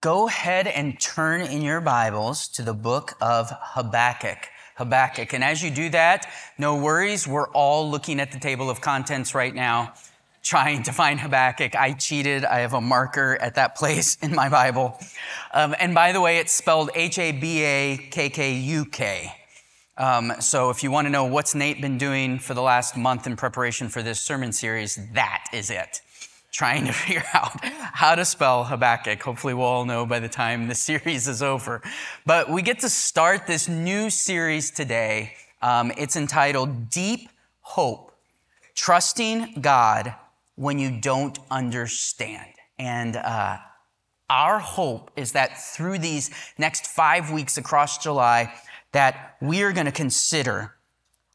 go 0.00 0.28
ahead 0.28 0.66
and 0.66 0.98
turn 0.98 1.42
in 1.42 1.60
your 1.60 1.80
Bibles 1.80 2.48
to 2.48 2.62
the 2.62 2.72
book 2.72 3.12
of 3.20 3.50
Habakkuk. 3.50 4.48
Habakkuk. 4.76 5.34
And 5.34 5.44
as 5.44 5.62
you 5.62 5.70
do 5.70 5.90
that, 5.90 6.26
no 6.56 6.76
worries. 6.76 7.28
We're 7.28 7.48
all 7.48 7.90
looking 7.90 8.18
at 8.18 8.32
the 8.32 8.40
table 8.40 8.70
of 8.70 8.80
contents 8.80 9.34
right 9.34 9.54
now, 9.54 9.92
trying 10.42 10.84
to 10.84 10.92
find 10.92 11.20
Habakkuk. 11.20 11.76
I 11.76 11.92
cheated. 11.92 12.46
I 12.46 12.60
have 12.60 12.72
a 12.72 12.80
marker 12.80 13.36
at 13.42 13.56
that 13.56 13.76
place 13.76 14.16
in 14.22 14.34
my 14.34 14.48
Bible. 14.48 14.98
Um, 15.52 15.74
and 15.78 15.94
by 15.94 16.12
the 16.12 16.20
way, 16.22 16.38
it's 16.38 16.52
spelled 16.52 16.90
H 16.94 17.18
A 17.18 17.32
B 17.32 17.62
A 17.62 17.98
K 18.10 18.30
K 18.30 18.54
U 18.54 18.86
K. 18.86 19.34
Um, 19.98 20.32
so 20.40 20.70
if 20.70 20.82
you 20.82 20.90
want 20.90 21.08
to 21.08 21.10
know 21.10 21.26
what's 21.26 21.54
Nate 21.54 21.82
been 21.82 21.98
doing 21.98 22.38
for 22.38 22.54
the 22.54 22.62
last 22.62 22.96
month 22.96 23.26
in 23.26 23.36
preparation 23.36 23.90
for 23.90 24.02
this 24.02 24.18
sermon 24.18 24.52
series, 24.52 24.98
that 25.12 25.44
is 25.52 25.68
it 25.68 26.00
trying 26.60 26.84
to 26.84 26.92
figure 27.06 27.24
out 27.32 27.52
how 27.64 28.14
to 28.14 28.22
spell 28.22 28.64
Habakkuk. 28.64 29.22
Hopefully, 29.22 29.54
we'll 29.54 29.64
all 29.64 29.86
know 29.86 30.04
by 30.04 30.20
the 30.20 30.28
time 30.28 30.68
the 30.68 30.74
series 30.90 31.26
is 31.26 31.42
over. 31.42 31.80
But 32.26 32.50
we 32.50 32.60
get 32.60 32.80
to 32.80 32.90
start 32.90 33.46
this 33.46 33.66
new 33.66 34.10
series 34.10 34.70
today. 34.70 35.32
Um, 35.62 35.90
it's 35.96 36.16
entitled 36.16 36.90
Deep 36.90 37.30
Hope 37.62 38.14
Trusting 38.74 39.62
God 39.62 40.14
When 40.56 40.78
You 40.78 41.00
Don't 41.00 41.38
Understand. 41.50 42.52
And 42.78 43.16
uh, 43.16 43.56
our 44.28 44.58
hope 44.58 45.12
is 45.16 45.32
that 45.32 45.56
through 45.56 45.98
these 45.98 46.30
next 46.58 46.86
five 46.86 47.30
weeks 47.30 47.56
across 47.56 47.96
July, 47.96 48.52
that 48.92 49.36
we 49.40 49.62
are 49.62 49.72
going 49.72 49.86
to 49.86 49.92
consider 49.92 50.74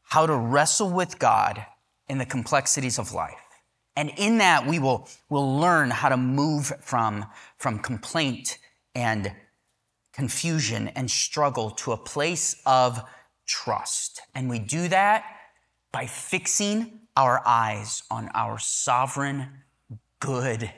how 0.04 0.24
to 0.24 0.36
wrestle 0.36 0.90
with 0.90 1.18
God 1.18 1.66
in 2.08 2.18
the 2.18 2.26
complexities 2.26 2.96
of 2.96 3.12
life 3.12 3.45
and 3.96 4.12
in 4.16 4.38
that, 4.38 4.66
we 4.66 4.78
will, 4.78 5.08
will 5.30 5.58
learn 5.58 5.90
how 5.90 6.10
to 6.10 6.16
move 6.16 6.72
from, 6.80 7.24
from 7.56 7.78
complaint 7.78 8.58
and 8.94 9.32
confusion 10.12 10.88
and 10.88 11.10
struggle 11.10 11.70
to 11.70 11.92
a 11.92 11.96
place 11.96 12.60
of 12.66 13.02
trust. 13.46 14.20
And 14.34 14.50
we 14.50 14.58
do 14.58 14.88
that 14.88 15.24
by 15.92 16.06
fixing 16.06 17.00
our 17.16 17.42
eyes 17.46 18.02
on 18.10 18.28
our 18.34 18.58
sovereign, 18.58 19.48
good, 20.20 20.70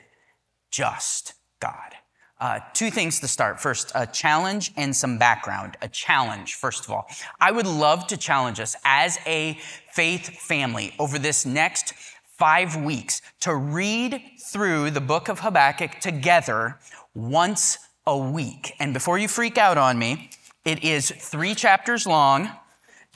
just 0.71 1.33
God. 1.59 1.95
Uh, 2.39 2.59
two 2.73 2.89
things 2.89 3.19
to 3.19 3.27
start. 3.27 3.59
First, 3.59 3.91
a 3.95 4.07
challenge 4.07 4.71
and 4.77 4.95
some 4.95 5.17
background. 5.17 5.75
A 5.81 5.89
challenge, 5.89 6.55
first 6.55 6.85
of 6.85 6.91
all. 6.91 7.05
I 7.41 7.51
would 7.51 7.67
love 7.67 8.07
to 8.07 8.17
challenge 8.17 8.61
us 8.61 8.77
as 8.85 9.17
a 9.25 9.57
faith 9.91 10.39
family 10.39 10.93
over 10.99 11.19
this 11.19 11.45
next 11.45 11.93
five 12.39 12.77
weeks 12.77 13.21
to 13.41 13.53
read 13.53 14.21
through 14.39 14.89
the 14.91 15.01
book 15.01 15.27
of 15.27 15.41
Habakkuk 15.41 15.99
together 15.99 16.79
once 17.13 17.77
a 18.07 18.17
week. 18.17 18.73
And 18.79 18.93
before 18.93 19.19
you 19.19 19.27
freak 19.27 19.57
out 19.57 19.77
on 19.77 19.99
me, 19.99 20.29
it 20.63 20.81
is 20.81 21.11
three 21.11 21.53
chapters 21.53 22.07
long 22.07 22.49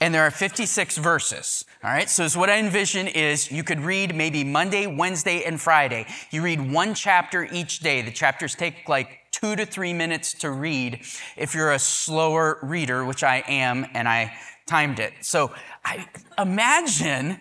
and 0.00 0.12
there 0.12 0.22
are 0.22 0.30
56 0.30 0.98
verses. 0.98 1.64
All 1.82 1.90
right. 1.90 2.10
So, 2.10 2.28
what 2.38 2.50
I 2.50 2.58
envision 2.58 3.06
is 3.06 3.50
you 3.50 3.62
could 3.62 3.80
read 3.80 4.14
maybe 4.14 4.44
Monday, 4.44 4.86
Wednesday, 4.86 5.44
and 5.44 5.58
Friday. 5.58 6.06
You 6.30 6.42
read 6.42 6.72
one 6.72 6.94
chapter 6.94 7.48
each 7.50 7.78
day. 7.78 8.02
The 8.02 8.10
chapters 8.10 8.54
take 8.54 8.88
like 8.88 9.20
two 9.30 9.54
to 9.56 9.64
three 9.64 9.92
minutes 9.92 10.34
to 10.40 10.50
read 10.50 11.00
if 11.36 11.54
you're 11.54 11.72
a 11.72 11.78
slower 11.78 12.58
reader, 12.62 13.04
which 13.04 13.22
I 13.22 13.44
am, 13.46 13.86
and 13.94 14.08
I 14.08 14.36
timed 14.66 14.98
it. 14.98 15.12
So, 15.20 15.52
I 15.84 16.06
imagine 16.36 17.38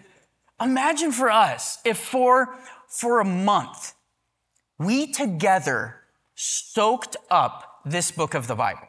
Imagine 0.62 1.12
for 1.12 1.32
us 1.32 1.80
if 1.84 1.98
for, 1.98 2.56
for 2.88 3.20
a 3.20 3.26
month 3.26 3.94
we 4.78 5.12
together 5.12 5.96
soaked 6.36 7.16
up 7.30 7.82
this 7.86 8.12
book 8.12 8.34
of 8.34 8.48
the 8.48 8.56
Bible, 8.56 8.88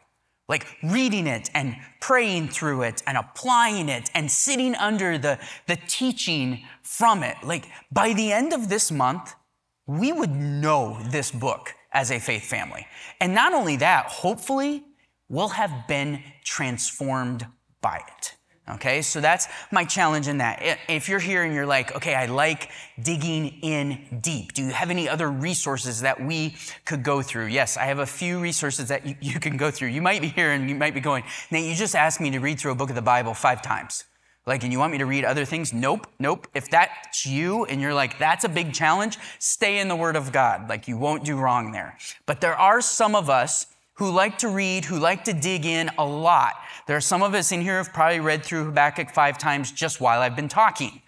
like 0.49 0.67
reading 0.83 1.27
it 1.27 1.51
and 1.55 1.77
praying 2.01 2.49
through 2.49 2.83
it 2.83 3.03
and 3.07 3.17
applying 3.17 3.89
it 3.89 4.11
and 4.15 4.31
sitting 4.31 4.75
under 4.75 5.19
the, 5.19 5.39
the 5.67 5.77
teaching 5.89 6.65
from 6.83 7.23
it. 7.23 7.37
Like 7.43 7.67
by 7.91 8.13
the 8.13 8.33
end 8.33 8.53
of 8.53 8.69
this 8.69 8.91
month, 8.91 9.35
we 9.87 10.13
would 10.13 10.35
know 10.35 10.99
this 11.11 11.31
book 11.31 11.75
as 11.93 12.11
a 12.11 12.19
faith 12.19 12.45
family. 12.45 12.87
And 13.21 13.35
not 13.35 13.53
only 13.53 13.77
that, 13.77 14.07
hopefully, 14.07 14.85
we'll 15.29 15.49
have 15.49 15.87
been 15.87 16.23
transformed 16.45 17.47
by 17.81 18.01
it. 18.19 18.35
Okay, 18.67 19.03
so 19.03 19.21
that's 19.21 19.47
my 19.71 19.85
challenge 19.85 20.27
in 20.27 20.39
that. 20.39 20.79
If 20.89 21.07
you're 21.07 21.19
here 21.19 21.43
and 21.43 21.53
you're 21.53 21.67
like, 21.67 21.95
okay, 21.97 22.15
I 22.15 22.25
like 22.27 22.71
digging 23.03 23.49
in 23.61 24.21
deep, 24.23 24.55
do 24.55 24.63
you 24.63 24.71
have 24.71 24.89
any 24.89 25.07
other 25.07 25.31
resources 25.31 26.01
that 26.01 26.25
we 26.25 26.57
could 26.87 27.03
go 27.03 27.21
through? 27.21 27.47
Yes, 27.47 27.77
I 27.77 27.85
have 27.85 27.99
a 27.99 28.07
few 28.07 28.41
resources 28.41 28.89
that 28.89 29.05
you, 29.05 29.17
you 29.21 29.39
can 29.39 29.59
go 29.59 29.71
through. 29.71 29.89
You 29.89 30.01
might 30.01 30.23
be 30.23 30.29
here 30.29 30.53
and 30.53 30.67
you 30.67 30.75
might 30.75 30.95
be 30.95 31.01
going, 31.01 31.25
Nate, 31.51 31.69
you 31.69 31.75
just 31.75 31.95
asked 31.95 32.23
me 32.23 32.31
to 32.31 32.39
read 32.39 32.59
through 32.59 32.73
a 32.73 32.75
book 32.75 32.89
of 32.89 32.97
the 32.97 33.03
Bible 33.03 33.35
five 33.35 33.61
times. 33.61 34.05
Like, 34.47 34.63
and 34.63 34.73
you 34.73 34.79
want 34.79 34.93
me 34.93 34.99
to 34.99 35.07
read 35.07 35.25
other 35.25 35.45
things? 35.45 35.75
Nope, 35.75 36.07
nope. 36.19 36.49
If 36.55 36.71
that's 36.71 37.27
you 37.27 37.67
and 37.67 37.83
you're 37.83 37.95
like, 37.95 38.19
that's 38.19 38.45
a 38.45 38.49
big 38.49 38.73
challenge, 38.73 39.19
stay 39.39 39.79
in 39.79 39.89
the 39.89 39.97
Word 39.97 40.17
of 40.17 40.33
God. 40.33 40.71
Like, 40.71 40.89
you 40.89 40.97
won't 40.97 41.25
do 41.25 41.37
wrong 41.37 41.73
there. 41.73 41.99
But 42.25 42.41
there 42.41 42.55
are 42.55 42.81
some 42.81 43.15
of 43.15 43.29
us 43.29 43.67
who 43.95 44.11
like 44.11 44.39
to 44.39 44.49
read, 44.49 44.85
who 44.85 44.99
like 44.99 45.25
to 45.25 45.33
dig 45.33 45.65
in 45.65 45.91
a 45.99 46.05
lot. 46.05 46.55
There 46.87 46.97
are 46.97 47.01
some 47.01 47.23
of 47.23 47.33
us 47.35 47.51
in 47.51 47.63
here 47.63 47.79
who've 47.79 47.93
probably 47.93 48.21
read 48.21 48.45
through 48.45 48.67
Habakkuk 48.67 49.11
five 49.11 49.39
times 49.39 49.73
just 49.73 50.01
while 50.01 50.21
I've 50.21 50.37
been 50.37 50.49
talking. 50.49 51.01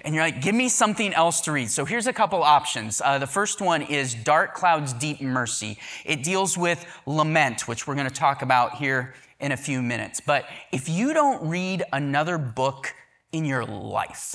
And 0.00 0.14
you're 0.14 0.24
like, 0.24 0.42
give 0.42 0.54
me 0.54 0.68
something 0.68 1.14
else 1.14 1.40
to 1.42 1.52
read. 1.52 1.70
So 1.70 1.84
here's 1.84 2.08
a 2.08 2.12
couple 2.12 2.42
options. 2.42 3.00
Uh, 3.04 3.18
the 3.18 3.28
first 3.28 3.60
one 3.60 3.82
is 3.82 4.14
Dark 4.14 4.54
Clouds, 4.54 4.92
Deep 4.92 5.20
Mercy. 5.20 5.78
It 6.04 6.24
deals 6.24 6.58
with 6.58 6.84
lament, 7.06 7.68
which 7.68 7.86
we're 7.86 7.94
going 7.94 8.08
to 8.08 8.14
talk 8.14 8.42
about 8.42 8.76
here 8.76 9.14
in 9.38 9.52
a 9.52 9.56
few 9.56 9.82
minutes. 9.82 10.20
But 10.20 10.46
if 10.72 10.88
you 10.88 11.12
don't 11.12 11.48
read 11.48 11.84
another 11.92 12.36
book 12.36 12.92
in 13.30 13.44
your 13.44 13.64
life, 13.64 14.34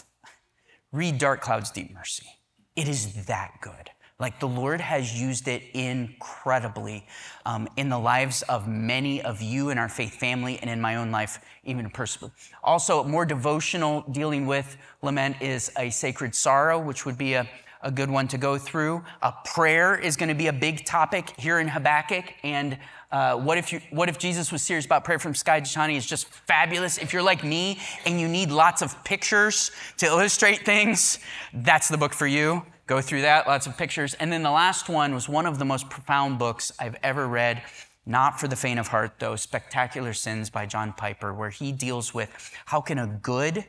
read 0.94 1.18
Dark 1.18 1.42
Clouds, 1.42 1.72
Deep 1.72 1.94
Mercy. 1.94 2.28
It 2.76 2.88
is 2.88 3.26
that 3.26 3.56
good. 3.62 3.92
Like 4.18 4.40
the 4.40 4.48
Lord 4.48 4.80
has 4.80 5.20
used 5.20 5.50
it 5.50 5.62
incredibly 5.74 7.06
um, 7.46 7.68
in 7.76 7.90
the 7.90 8.00
lives 8.00 8.44
of 8.44 8.66
many 8.66 9.22
of 9.22 9.42
you 9.42 9.72
in 9.72 9.78
our 9.78 9.90
faith 9.90 10.16
family 10.16 10.58
and 10.60 10.70
in 10.70 10.80
my 10.80 10.96
own 10.96 11.12
life, 11.12 11.40
even 11.66 11.90
personally. 11.90 12.32
Also, 12.64 13.04
more 13.04 13.26
devotional 13.26 14.06
dealing 14.12 14.48
with 14.48 14.78
lament 15.02 15.42
is 15.42 15.70
a 15.78 15.90
sacred 15.90 16.34
sorrow, 16.34 16.80
which 16.80 17.06
would 17.06 17.18
be 17.18 17.34
a, 17.34 17.46
a 17.82 17.92
good 17.92 18.10
one 18.10 18.26
to 18.30 18.38
go 18.38 18.58
through. 18.58 19.04
A 19.22 19.34
prayer 19.44 19.98
is 19.98 20.16
going 20.16 20.30
to 20.30 20.36
be 20.36 20.48
a 20.48 20.54
big 20.54 20.86
topic 20.86 21.34
here 21.38 21.60
in 21.60 21.68
Habakkuk. 21.68 22.36
And 22.42 22.78
uh, 23.12 23.36
what, 23.36 23.58
if 23.58 23.74
you, 23.74 23.82
what 23.90 24.08
if 24.08 24.18
Jesus 24.18 24.50
was 24.50 24.62
serious 24.62 24.86
about 24.86 25.04
prayer 25.04 25.20
from 25.20 25.36
Skye 25.36 25.60
Jethani 25.60 25.98
is 25.98 26.06
just 26.06 26.28
fabulous. 26.30 26.98
If 26.98 27.12
you're 27.12 27.22
like 27.22 27.44
me 27.44 27.80
and 28.06 28.18
you 28.18 28.30
need 28.30 28.50
lots 28.50 28.82
of 28.82 29.04
pictures 29.04 29.72
to 29.98 30.06
illustrate 30.06 30.66
things, 30.66 31.20
that's 31.54 31.90
the 31.90 31.98
book 31.98 32.14
for 32.14 32.28
you 32.28 32.64
go 32.88 33.02
through 33.02 33.22
that, 33.22 33.48
lots 33.48 33.68
of 33.68 33.78
pictures. 33.78 34.14
And 34.16 34.32
then 34.32 34.44
the 34.44 34.52
last 34.52 34.90
one 34.90 35.14
was 35.14 35.28
one 35.28 35.46
of 35.46 35.60
the 35.60 35.66
most 35.66 35.90
profound 35.90 36.40
books 36.40 36.72
I've 36.80 36.96
ever 37.04 37.28
read. 37.28 37.64
Not 38.06 38.40
for 38.40 38.48
the 38.48 38.56
faint 38.56 38.80
of 38.80 38.88
heart, 38.88 39.14
though, 39.18 39.36
Spectacular 39.36 40.14
Sins 40.14 40.52
by 40.52 40.68
John 40.68 40.94
Piper, 40.94 41.34
where 41.34 41.50
he 41.50 41.72
deals 41.72 42.14
with 42.14 42.54
how 42.66 42.80
can 42.80 43.00
a 43.00 43.08
good, 43.08 43.66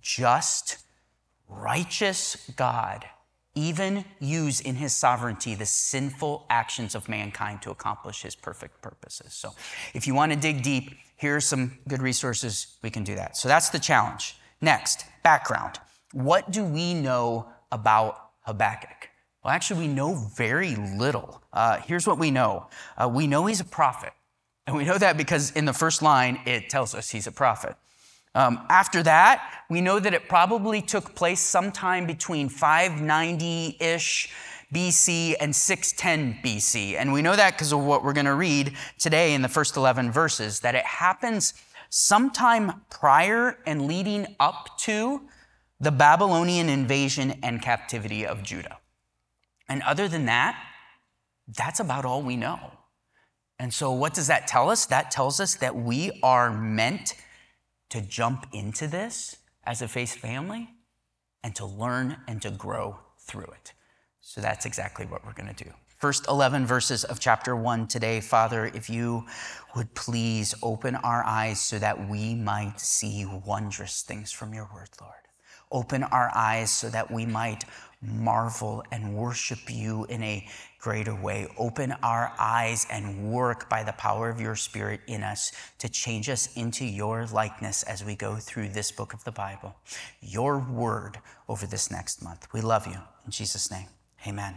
just, 0.00 0.78
righteous 1.48 2.50
God 2.56 3.04
even 3.54 4.04
use 4.18 4.60
in 4.60 4.76
his 4.76 4.96
sovereignty 4.96 5.54
the 5.54 5.66
sinful 5.66 6.46
actions 6.48 6.94
of 6.94 7.08
mankind 7.08 7.60
to 7.62 7.70
accomplish 7.70 8.22
his 8.22 8.34
perfect 8.34 8.80
purposes. 8.80 9.34
So 9.34 9.50
if 9.92 10.06
you 10.06 10.14
want 10.14 10.32
to 10.32 10.38
dig 10.38 10.62
deep, 10.62 10.96
here 11.16 11.36
are 11.36 11.40
some 11.40 11.78
good 11.86 12.00
resources. 12.00 12.78
We 12.82 12.90
can 12.90 13.04
do 13.04 13.14
that. 13.16 13.36
So 13.36 13.48
that's 13.48 13.68
the 13.68 13.78
challenge. 13.78 14.36
Next, 14.60 15.04
background. 15.22 15.80
What 16.12 16.50
do 16.50 16.64
we 16.64 16.94
know 16.94 17.48
about 17.70 18.21
Habakkuk? 18.42 19.10
Well, 19.44 19.52
actually, 19.52 19.88
we 19.88 19.92
know 19.92 20.14
very 20.36 20.76
little. 20.76 21.42
Uh, 21.52 21.78
here's 21.78 22.06
what 22.06 22.18
we 22.18 22.30
know 22.30 22.68
uh, 22.96 23.08
we 23.08 23.26
know 23.26 23.46
he's 23.46 23.60
a 23.60 23.64
prophet. 23.64 24.12
And 24.66 24.76
we 24.76 24.84
know 24.84 24.96
that 24.96 25.16
because 25.16 25.50
in 25.52 25.64
the 25.64 25.72
first 25.72 26.02
line, 26.02 26.40
it 26.46 26.70
tells 26.70 26.94
us 26.94 27.10
he's 27.10 27.26
a 27.26 27.32
prophet. 27.32 27.74
Um, 28.34 28.60
after 28.68 29.02
that, 29.02 29.64
we 29.68 29.80
know 29.80 29.98
that 29.98 30.14
it 30.14 30.28
probably 30.28 30.80
took 30.80 31.14
place 31.14 31.40
sometime 31.40 32.06
between 32.06 32.48
590 32.48 33.76
ish 33.80 34.32
BC 34.72 35.34
and 35.38 35.54
610 35.54 36.38
BC. 36.42 36.94
And 36.96 37.12
we 37.12 37.20
know 37.20 37.36
that 37.36 37.54
because 37.54 37.72
of 37.72 37.80
what 37.80 38.02
we're 38.02 38.14
going 38.14 38.26
to 38.26 38.34
read 38.34 38.72
today 38.98 39.34
in 39.34 39.42
the 39.42 39.48
first 39.48 39.76
11 39.76 40.10
verses, 40.12 40.60
that 40.60 40.74
it 40.74 40.84
happens 40.84 41.52
sometime 41.90 42.80
prior 42.88 43.58
and 43.66 43.86
leading 43.86 44.34
up 44.40 44.78
to 44.78 45.20
the 45.82 45.90
Babylonian 45.90 46.68
invasion 46.68 47.40
and 47.42 47.60
captivity 47.60 48.24
of 48.24 48.44
Judah. 48.44 48.78
And 49.68 49.82
other 49.82 50.06
than 50.06 50.26
that, 50.26 50.56
that's 51.48 51.80
about 51.80 52.04
all 52.04 52.22
we 52.22 52.36
know. 52.36 52.58
And 53.58 53.74
so, 53.74 53.90
what 53.90 54.14
does 54.14 54.28
that 54.28 54.46
tell 54.46 54.70
us? 54.70 54.86
That 54.86 55.10
tells 55.10 55.40
us 55.40 55.56
that 55.56 55.74
we 55.74 56.20
are 56.22 56.52
meant 56.52 57.14
to 57.90 58.00
jump 58.00 58.46
into 58.52 58.86
this 58.86 59.36
as 59.64 59.82
a 59.82 59.88
faith 59.88 60.14
family 60.14 60.70
and 61.42 61.54
to 61.56 61.66
learn 61.66 62.18
and 62.28 62.40
to 62.42 62.50
grow 62.50 63.00
through 63.18 63.50
it. 63.60 63.72
So, 64.20 64.40
that's 64.40 64.64
exactly 64.64 65.04
what 65.04 65.26
we're 65.26 65.34
going 65.34 65.52
to 65.52 65.64
do. 65.64 65.70
first 65.98 66.28
11 66.28 66.64
verses 66.64 67.02
of 67.04 67.18
chapter 67.18 67.56
1 67.56 67.88
today. 67.88 68.20
Father, 68.20 68.66
if 68.66 68.88
you 68.88 69.24
would 69.74 69.92
please 69.94 70.54
open 70.62 70.94
our 70.96 71.24
eyes 71.24 71.60
so 71.60 71.78
that 71.80 72.08
we 72.08 72.36
might 72.36 72.78
see 72.78 73.24
wondrous 73.24 74.02
things 74.02 74.30
from 74.30 74.54
your 74.54 74.68
word, 74.72 74.90
Lord. 75.00 75.21
Open 75.72 76.04
our 76.04 76.30
eyes 76.34 76.70
so 76.70 76.88
that 76.90 77.10
we 77.10 77.26
might 77.26 77.64
marvel 78.02 78.84
and 78.90 79.14
worship 79.14 79.58
you 79.68 80.04
in 80.06 80.22
a 80.22 80.46
greater 80.78 81.14
way. 81.14 81.46
Open 81.56 81.92
our 82.02 82.32
eyes 82.38 82.86
and 82.90 83.32
work 83.32 83.68
by 83.68 83.84
the 83.84 83.92
power 83.92 84.28
of 84.28 84.40
your 84.40 84.56
Spirit 84.56 85.00
in 85.06 85.22
us 85.22 85.52
to 85.78 85.88
change 85.88 86.28
us 86.28 86.52
into 86.56 86.84
your 86.84 87.26
likeness 87.26 87.84
as 87.84 88.04
we 88.04 88.16
go 88.16 88.36
through 88.36 88.68
this 88.68 88.90
book 88.90 89.14
of 89.14 89.22
the 89.24 89.30
Bible. 89.30 89.74
Your 90.20 90.58
word 90.58 91.18
over 91.48 91.66
this 91.66 91.90
next 91.90 92.22
month. 92.22 92.48
We 92.52 92.60
love 92.60 92.86
you. 92.86 92.98
In 93.24 93.30
Jesus' 93.30 93.70
name, 93.70 93.86
amen. 94.26 94.56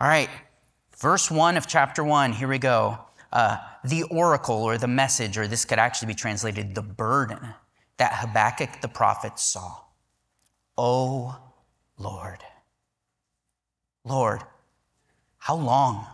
All 0.00 0.08
right, 0.08 0.30
verse 0.96 1.30
1 1.30 1.58
of 1.58 1.66
chapter 1.66 2.02
1, 2.02 2.32
here 2.32 2.48
we 2.48 2.58
go. 2.58 2.98
Uh, 3.30 3.58
the 3.84 4.04
oracle 4.04 4.56
or 4.56 4.78
the 4.78 4.88
message, 4.88 5.36
or 5.36 5.46
this 5.46 5.64
could 5.64 5.78
actually 5.78 6.08
be 6.08 6.14
translated 6.14 6.74
the 6.74 6.82
burden 6.82 7.54
that 7.98 8.14
Habakkuk 8.14 8.80
the 8.80 8.88
prophet 8.88 9.38
saw. 9.38 9.76
Oh 10.82 11.38
Lord. 11.98 12.38
Lord, 14.02 14.40
how 15.36 15.54
long? 15.54 16.06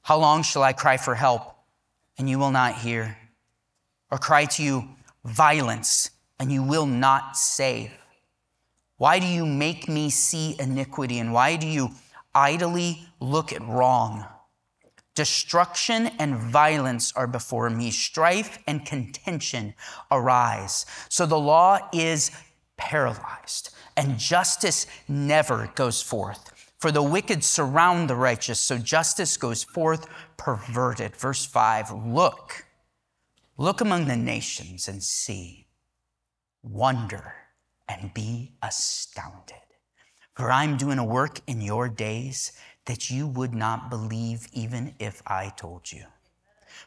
How 0.00 0.16
long 0.16 0.42
shall 0.42 0.62
I 0.62 0.72
cry 0.72 0.96
for 0.96 1.14
help 1.14 1.42
and 2.16 2.30
you 2.30 2.38
will 2.38 2.50
not 2.50 2.76
hear? 2.76 3.18
Or 4.10 4.16
cry 4.16 4.46
to 4.46 4.62
you 4.62 4.88
violence 5.26 6.08
and 6.40 6.50
you 6.50 6.62
will 6.62 6.86
not 6.86 7.36
save? 7.36 7.90
Why 8.96 9.18
do 9.18 9.26
you 9.26 9.44
make 9.44 9.90
me 9.90 10.08
see 10.08 10.56
iniquity 10.58 11.18
and 11.18 11.34
why 11.34 11.56
do 11.56 11.66
you 11.66 11.90
idly 12.34 13.10
look 13.20 13.52
at 13.52 13.60
wrong? 13.60 14.24
Destruction 15.14 16.06
and 16.18 16.34
violence 16.34 17.12
are 17.14 17.26
before 17.26 17.68
me. 17.68 17.90
Strife 17.90 18.58
and 18.66 18.86
contention 18.86 19.74
arise. 20.10 20.86
So 21.10 21.26
the 21.26 21.38
law 21.38 21.78
is 21.92 22.30
paralyzed 22.78 23.70
and 23.96 24.18
justice 24.18 24.86
never 25.08 25.70
goes 25.74 26.00
forth. 26.00 26.52
For 26.78 26.92
the 26.92 27.02
wicked 27.02 27.42
surround 27.42 28.08
the 28.08 28.14
righteous, 28.14 28.60
so 28.60 28.78
justice 28.78 29.36
goes 29.36 29.64
forth 29.64 30.06
perverted. 30.36 31.16
Verse 31.16 31.44
5 31.44 31.90
Look, 32.06 32.64
look 33.56 33.80
among 33.80 34.06
the 34.06 34.16
nations 34.16 34.86
and 34.86 35.02
see, 35.02 35.66
wonder 36.62 37.34
and 37.88 38.14
be 38.14 38.52
astounded. 38.62 39.56
For 40.34 40.52
I'm 40.52 40.76
doing 40.76 41.00
a 41.00 41.04
work 41.04 41.40
in 41.48 41.60
your 41.60 41.88
days 41.88 42.52
that 42.86 43.10
you 43.10 43.26
would 43.26 43.54
not 43.54 43.90
believe 43.90 44.46
even 44.52 44.94
if 45.00 45.20
I 45.26 45.48
told 45.56 45.90
you. 45.90 46.04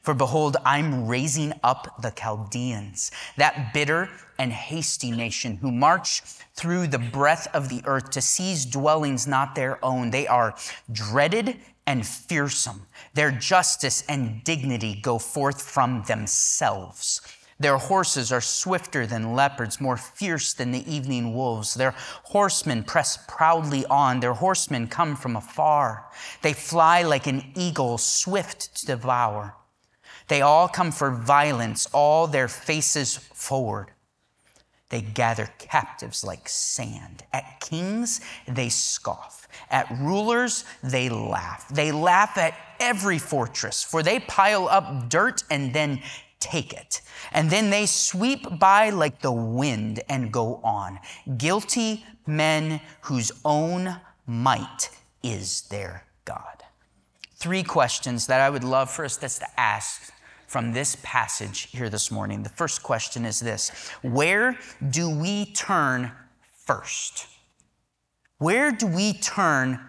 For 0.01 0.13
behold, 0.13 0.57
I'm 0.65 1.07
raising 1.07 1.53
up 1.63 2.01
the 2.01 2.11
Chaldeans, 2.11 3.11
that 3.37 3.73
bitter 3.73 4.09
and 4.39 4.51
hasty 4.51 5.11
nation 5.11 5.57
who 5.57 5.71
march 5.71 6.21
through 6.55 6.87
the 6.87 6.99
breadth 6.99 7.47
of 7.53 7.69
the 7.69 7.81
earth 7.85 8.09
to 8.11 8.21
seize 8.21 8.65
dwellings 8.65 9.27
not 9.27 9.55
their 9.55 9.83
own. 9.83 10.09
They 10.09 10.27
are 10.27 10.55
dreaded 10.91 11.59
and 11.85 12.05
fearsome. 12.05 12.87
Their 13.13 13.31
justice 13.31 14.03
and 14.07 14.43
dignity 14.43 14.99
go 15.01 15.19
forth 15.19 15.61
from 15.61 16.03
themselves. 16.07 17.21
Their 17.59 17.77
horses 17.77 18.31
are 18.31 18.41
swifter 18.41 19.05
than 19.05 19.35
leopards, 19.35 19.79
more 19.79 19.97
fierce 19.97 20.53
than 20.53 20.71
the 20.71 20.91
evening 20.91 21.35
wolves. 21.35 21.75
Their 21.75 21.93
horsemen 22.23 22.83
press 22.83 23.19
proudly 23.27 23.85
on. 23.85 24.19
Their 24.19 24.33
horsemen 24.33 24.87
come 24.87 25.15
from 25.15 25.35
afar. 25.35 26.07
They 26.41 26.53
fly 26.53 27.03
like 27.03 27.27
an 27.27 27.51
eagle, 27.55 27.99
swift 27.99 28.77
to 28.77 28.87
devour. 28.87 29.55
They 30.31 30.39
all 30.41 30.69
come 30.69 30.93
for 30.93 31.11
violence, 31.11 31.89
all 31.91 32.25
their 32.25 32.47
faces 32.47 33.17
forward. 33.17 33.91
They 34.87 35.01
gather 35.01 35.49
captives 35.57 36.23
like 36.23 36.47
sand. 36.47 37.25
At 37.33 37.59
kings, 37.59 38.21
they 38.47 38.69
scoff. 38.69 39.49
At 39.69 39.91
rulers, 39.99 40.63
they 40.81 41.09
laugh. 41.09 41.67
They 41.67 41.91
laugh 41.91 42.37
at 42.37 42.53
every 42.79 43.19
fortress, 43.19 43.83
for 43.83 44.03
they 44.03 44.21
pile 44.21 44.69
up 44.69 45.09
dirt 45.09 45.43
and 45.51 45.73
then 45.73 46.01
take 46.39 46.71
it. 46.71 47.01
And 47.33 47.49
then 47.49 47.69
they 47.69 47.85
sweep 47.85 48.57
by 48.57 48.89
like 48.91 49.19
the 49.21 49.33
wind 49.33 49.99
and 50.07 50.31
go 50.31 50.61
on. 50.63 50.99
Guilty 51.35 52.05
men 52.25 52.79
whose 53.01 53.33
own 53.43 53.99
might 54.25 54.91
is 55.21 55.63
their 55.63 56.05
God. 56.23 56.63
Three 57.35 57.63
questions 57.63 58.27
that 58.27 58.39
I 58.39 58.49
would 58.49 58.63
love 58.63 58.89
for 58.89 59.03
us 59.03 59.17
to 59.17 59.59
ask 59.59 60.13
from 60.51 60.73
this 60.73 60.97
passage 61.01 61.69
here 61.71 61.89
this 61.89 62.11
morning. 62.11 62.43
The 62.43 62.49
first 62.49 62.83
question 62.83 63.23
is 63.23 63.39
this 63.39 63.69
Where 64.01 64.59
do 64.89 65.09
we 65.09 65.45
turn 65.45 66.11
first? 66.65 67.27
Where 68.37 68.71
do 68.71 68.85
we 68.85 69.13
turn 69.13 69.79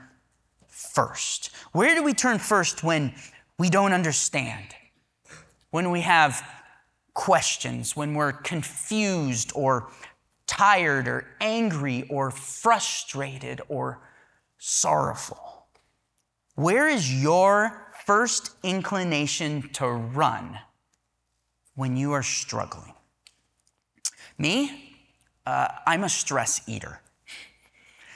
first? 0.69 1.51
Where 1.73 1.97
do 1.97 2.05
we 2.05 2.15
turn 2.15 2.39
first 2.39 2.85
when 2.85 3.13
we 3.59 3.71
don't 3.71 3.93
understand? 3.93 4.67
When 5.71 5.91
we 5.91 6.03
have 6.03 6.49
questions, 7.13 7.97
when 7.97 8.15
we're 8.15 8.33
confused 8.33 9.51
or 9.57 9.91
tired 10.47 11.09
or 11.09 11.27
angry 11.41 12.07
or 12.09 12.31
frustrated 12.31 13.61
or 13.69 14.01
sorrowful? 14.59 15.67
Where 16.55 16.87
is 16.87 17.13
your 17.21 17.92
first 18.07 18.53
inclination 18.63 19.69
to 19.75 19.87
run 19.87 20.59
when 21.75 21.97
you 21.97 22.13
are 22.13 22.23
struggling? 22.23 22.93
Me, 24.39 24.97
uh, 25.47 25.69
I'm 25.87 26.05
a 26.05 26.09
stress 26.09 26.63
eater. 26.67 27.01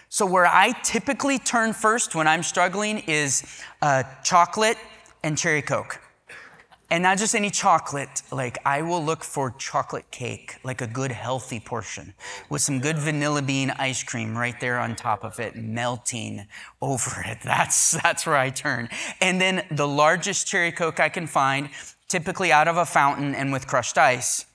So, 0.08 0.24
where 0.24 0.46
I 0.46 0.72
typically 0.82 1.38
turn 1.38 1.72
first 1.72 2.14
when 2.14 2.26
I'm 2.26 2.42
struggling 2.42 3.00
is 3.06 3.44
uh, 3.82 4.04
chocolate 4.24 4.78
and 5.22 5.36
cherry 5.36 5.62
Coke. 5.62 6.00
And 6.88 7.02
not 7.02 7.18
just 7.18 7.34
any 7.34 7.50
chocolate, 7.50 8.22
like 8.30 8.58
I 8.64 8.82
will 8.82 9.04
look 9.04 9.24
for 9.24 9.50
chocolate 9.50 10.08
cake, 10.12 10.56
like 10.62 10.80
a 10.80 10.86
good 10.86 11.10
healthy 11.10 11.58
portion 11.58 12.14
with 12.48 12.62
some 12.62 12.78
good 12.78 12.96
vanilla 12.96 13.42
bean 13.42 13.70
ice 13.70 14.04
cream 14.04 14.38
right 14.38 14.58
there 14.60 14.78
on 14.78 14.94
top 14.94 15.24
of 15.24 15.40
it, 15.40 15.56
melting 15.56 16.46
over 16.80 17.22
it. 17.26 17.38
That's, 17.42 17.92
that's 18.02 18.24
where 18.24 18.36
I 18.36 18.50
turn. 18.50 18.88
And 19.20 19.40
then 19.40 19.66
the 19.70 19.88
largest 19.88 20.46
cherry 20.46 20.70
Coke 20.70 21.00
I 21.00 21.08
can 21.08 21.26
find, 21.26 21.70
typically 22.08 22.52
out 22.52 22.68
of 22.68 22.76
a 22.76 22.86
fountain 22.86 23.34
and 23.34 23.52
with 23.52 23.66
crushed 23.66 23.98
ice. 23.98 24.46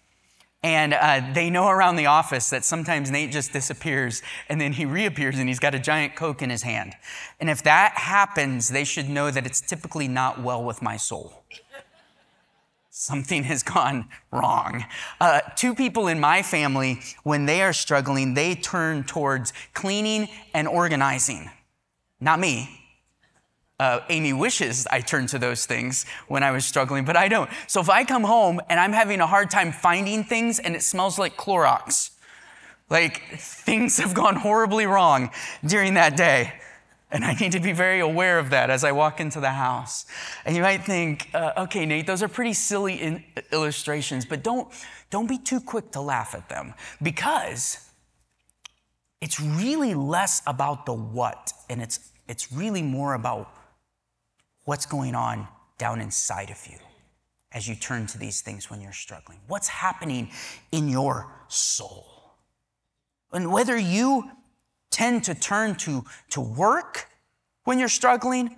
And 0.63 0.93
uh, 0.93 1.33
they 1.33 1.49
know 1.49 1.67
around 1.67 1.95
the 1.95 2.05
office 2.05 2.49
that 2.51 2.63
sometimes 2.63 3.09
Nate 3.09 3.31
just 3.31 3.51
disappears 3.51 4.21
and 4.47 4.61
then 4.61 4.73
he 4.73 4.85
reappears 4.85 5.37
and 5.39 5.49
he's 5.49 5.59
got 5.59 5.73
a 5.75 5.79
giant 5.79 6.15
Coke 6.15 6.41
in 6.41 6.49
his 6.49 6.61
hand. 6.61 6.93
And 7.39 7.49
if 7.49 7.63
that 7.63 7.93
happens, 7.97 8.69
they 8.69 8.83
should 8.85 9.09
know 9.09 9.31
that 9.31 9.45
it's 9.45 9.59
typically 9.59 10.07
not 10.07 10.41
well 10.41 10.63
with 10.63 10.81
my 10.81 10.97
soul 10.97 11.43
something 13.01 13.43
has 13.51 13.63
gone 13.63 14.05
wrong. 14.31 14.85
Uh, 15.19 15.41
two 15.55 15.73
people 15.73 16.07
in 16.07 16.19
my 16.19 16.43
family, 16.43 16.99
when 17.23 17.45
they 17.45 17.61
are 17.61 17.73
struggling, 17.73 18.35
they 18.35 18.55
turn 18.55 19.03
towards 19.03 19.53
cleaning 19.73 20.27
and 20.53 20.67
organizing. 20.67 21.49
Not 22.19 22.39
me. 22.39 22.77
Uh, 23.79 24.01
Amy 24.09 24.31
wishes 24.31 24.85
I 24.91 25.01
turned 25.01 25.29
to 25.29 25.39
those 25.39 25.65
things 25.65 26.05
when 26.27 26.43
I 26.43 26.51
was 26.51 26.65
struggling, 26.65 27.03
but 27.03 27.17
I 27.17 27.27
don't. 27.27 27.49
So 27.65 27.81
if 27.81 27.89
I 27.89 28.03
come 28.03 28.23
home 28.23 28.61
and 28.69 28.79
I'm 28.79 28.93
having 28.93 29.19
a 29.21 29.25
hard 29.25 29.49
time 29.49 29.71
finding 29.71 30.23
things 30.23 30.59
and 30.59 30.75
it 30.75 30.83
smells 30.83 31.17
like 31.17 31.35
Clorox, 31.35 32.11
like 32.91 33.23
things 33.39 33.97
have 33.97 34.13
gone 34.13 34.35
horribly 34.35 34.85
wrong 34.85 35.31
during 35.65 35.95
that 35.95 36.15
day, 36.15 36.53
and 37.11 37.25
I 37.25 37.33
need 37.33 37.51
to 37.51 37.59
be 37.59 37.73
very 37.73 37.99
aware 37.99 38.39
of 38.39 38.49
that 38.51 38.69
as 38.69 38.83
I 38.83 38.91
walk 38.91 39.19
into 39.19 39.39
the 39.39 39.51
house. 39.51 40.05
And 40.45 40.55
you 40.55 40.61
might 40.61 40.85
think, 40.85 41.29
uh, 41.33 41.51
okay, 41.57 41.85
Nate, 41.85 42.07
those 42.07 42.23
are 42.23 42.27
pretty 42.27 42.53
silly 42.53 42.95
in- 42.95 43.23
illustrations, 43.51 44.25
but 44.25 44.43
don't, 44.43 44.67
don't 45.09 45.27
be 45.27 45.37
too 45.37 45.59
quick 45.59 45.91
to 45.91 46.01
laugh 46.01 46.33
at 46.33 46.47
them 46.49 46.73
because 47.01 47.89
it's 49.19 49.39
really 49.39 49.93
less 49.93 50.41
about 50.47 50.85
the 50.85 50.93
what 50.93 51.51
and 51.69 51.81
it's, 51.81 52.11
it's 52.27 52.51
really 52.51 52.81
more 52.81 53.13
about 53.13 53.53
what's 54.63 54.85
going 54.85 55.15
on 55.15 55.47
down 55.77 55.99
inside 55.99 56.49
of 56.49 56.65
you 56.67 56.77
as 57.51 57.67
you 57.67 57.75
turn 57.75 58.07
to 58.07 58.17
these 58.17 58.41
things 58.41 58.69
when 58.69 58.79
you're 58.79 58.93
struggling. 58.93 59.39
What's 59.47 59.67
happening 59.67 60.31
in 60.71 60.87
your 60.87 61.27
soul? 61.49 62.05
And 63.33 63.51
whether 63.51 63.77
you 63.77 64.29
tend 64.91 65.23
to 65.23 65.33
turn 65.33 65.75
to, 65.75 66.05
to 66.29 66.41
work 66.41 67.09
when 67.63 67.79
you're 67.79 67.89
struggling 67.89 68.55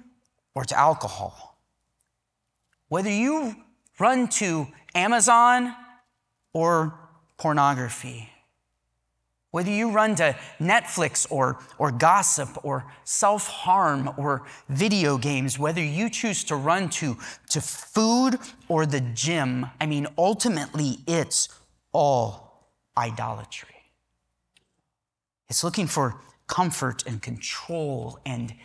or 0.56 0.66
to 0.66 0.78
alcohol. 0.78 1.58
Whether 2.90 3.12
you 3.12 3.56
run 4.00 4.28
to 4.30 4.68
Amazon 4.94 5.74
or 6.54 6.94
pornography, 7.38 8.30
Whether 9.54 9.70
you 9.70 9.92
run 9.92 10.16
to 10.16 10.36
Netflix 10.60 11.28
or, 11.30 11.60
or 11.78 11.92
gossip 11.92 12.66
or 12.66 12.86
self 13.04 13.48
harm 13.48 14.10
or 14.18 14.42
video 14.68 15.20
games, 15.20 15.60
whether 15.60 15.84
you 15.84 16.10
choose 16.10 16.44
to 16.46 16.56
run 16.56 16.90
to, 16.90 17.18
to 17.52 17.62
food 17.62 18.40
or 18.68 18.88
the 18.88 19.02
gym, 19.02 19.68
I 19.80 19.86
mean, 19.86 20.08
ultimately, 20.18 20.98
it's 21.06 21.50
all 21.92 22.68
idolatry. 22.98 23.73
It's 25.54 25.64
looking 25.64 25.86
for 25.86 26.20
comfort 26.48 27.04
and 27.06 27.22
control 27.22 28.18
and 28.26 28.56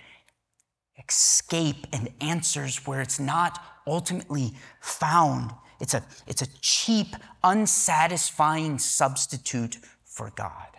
escape 1.06 1.86
and 1.92 2.08
answers 2.22 2.86
where 2.86 3.02
it's 3.02 3.20
not 3.20 3.62
ultimately 3.86 4.54
found. 4.80 5.50
It's 5.80 5.92
a, 5.92 6.02
it's 6.26 6.40
a 6.40 6.46
cheap, 6.62 7.08
unsatisfying 7.44 8.78
substitute 8.78 9.76
for 10.06 10.32
God. 10.34 10.78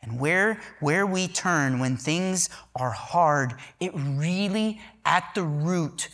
And 0.00 0.18
where, 0.18 0.62
where 0.80 1.04
we 1.04 1.28
turn 1.28 1.78
when 1.78 1.98
things 1.98 2.48
are 2.74 2.92
hard, 2.92 3.52
it 3.78 3.92
really, 3.94 4.80
at 5.04 5.30
the 5.34 5.42
root, 5.42 6.08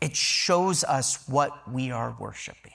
it 0.00 0.16
shows 0.16 0.84
us 0.84 1.28
what 1.28 1.70
we 1.70 1.90
are 1.90 2.16
worshiping. 2.18 2.72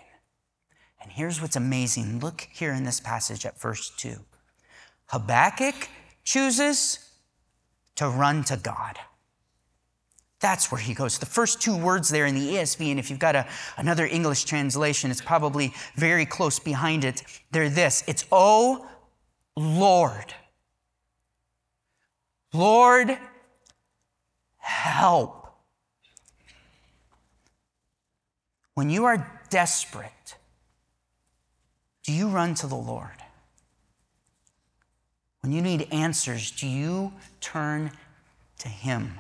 And 1.02 1.12
here's 1.12 1.42
what's 1.42 1.56
amazing. 1.56 2.20
Look 2.20 2.48
here 2.54 2.74
in 2.74 2.84
this 2.84 3.00
passage 3.00 3.44
at 3.44 3.60
verse 3.60 3.90
2. 3.98 4.20
Habakkuk 5.08 5.90
chooses 6.24 7.00
to 7.96 8.08
run 8.08 8.44
to 8.46 8.58
God. 8.58 8.98
That's 10.40 10.72
where 10.72 10.80
he 10.80 10.94
goes. 10.94 11.18
The 11.18 11.26
first 11.26 11.62
two 11.62 11.76
words 11.76 12.10
there 12.10 12.28
in 12.28 12.36
the 12.36 12.56
ESV, 12.56 12.92
and 12.92 13.00
if 13.00 13.10
you've 13.10 13.18
got 13.18 13.36
a, 13.36 13.48
another 13.78 14.06
English 14.06 14.46
translation, 14.46 15.10
it's 15.10 15.22
probably 15.22 15.74
very 15.96 16.26
close 16.26 16.60
behind 16.60 17.04
it. 17.04 17.24
They're 17.52 17.70
this 17.70 18.04
it's, 18.08 18.26
Oh 18.32 18.88
Lord. 19.56 20.34
Lord, 22.54 23.18
help. 24.58 25.48
When 28.76 28.90
you 28.90 29.06
are 29.06 29.42
desperate, 29.50 30.36
do 32.04 32.14
you 32.14 32.30
run 32.30 32.54
to 32.56 32.68
the 32.68 32.76
Lord? 32.76 33.10
When 35.48 35.56
you 35.56 35.62
need 35.62 35.88
answers, 35.94 36.52
do 36.52 36.68
you 36.68 37.14
turn 37.40 37.92
to 38.60 38.68
Him? 38.68 39.14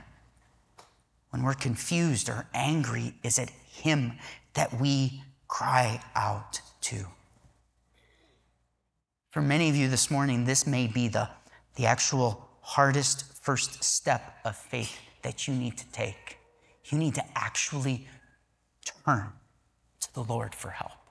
When 1.29 1.41
we're 1.41 1.53
confused 1.53 2.27
or 2.27 2.47
angry, 2.53 3.13
is 3.23 3.39
it 3.39 3.49
Him 3.49 4.11
that 4.53 4.77
we 4.77 5.23
cry 5.47 6.01
out 6.15 6.59
to? 6.81 7.05
For 9.29 9.41
many 9.41 9.69
of 9.69 9.77
you 9.77 9.87
this 9.87 10.11
morning, 10.11 10.43
this 10.43 10.67
may 10.67 10.85
be 10.87 11.07
the, 11.07 11.29
the 11.77 11.85
actual 11.85 12.49
hardest 12.59 13.41
first 13.41 13.81
step 13.81 14.39
of 14.43 14.57
faith 14.57 14.99
that 15.21 15.47
you 15.47 15.53
need 15.53 15.77
to 15.77 15.89
take. 15.93 16.39
You 16.91 16.97
need 16.97 17.15
to 17.15 17.23
actually 17.35 18.05
turn 19.05 19.31
to 20.01 20.13
the 20.13 20.23
Lord 20.23 20.53
for 20.53 20.71
help. 20.71 21.06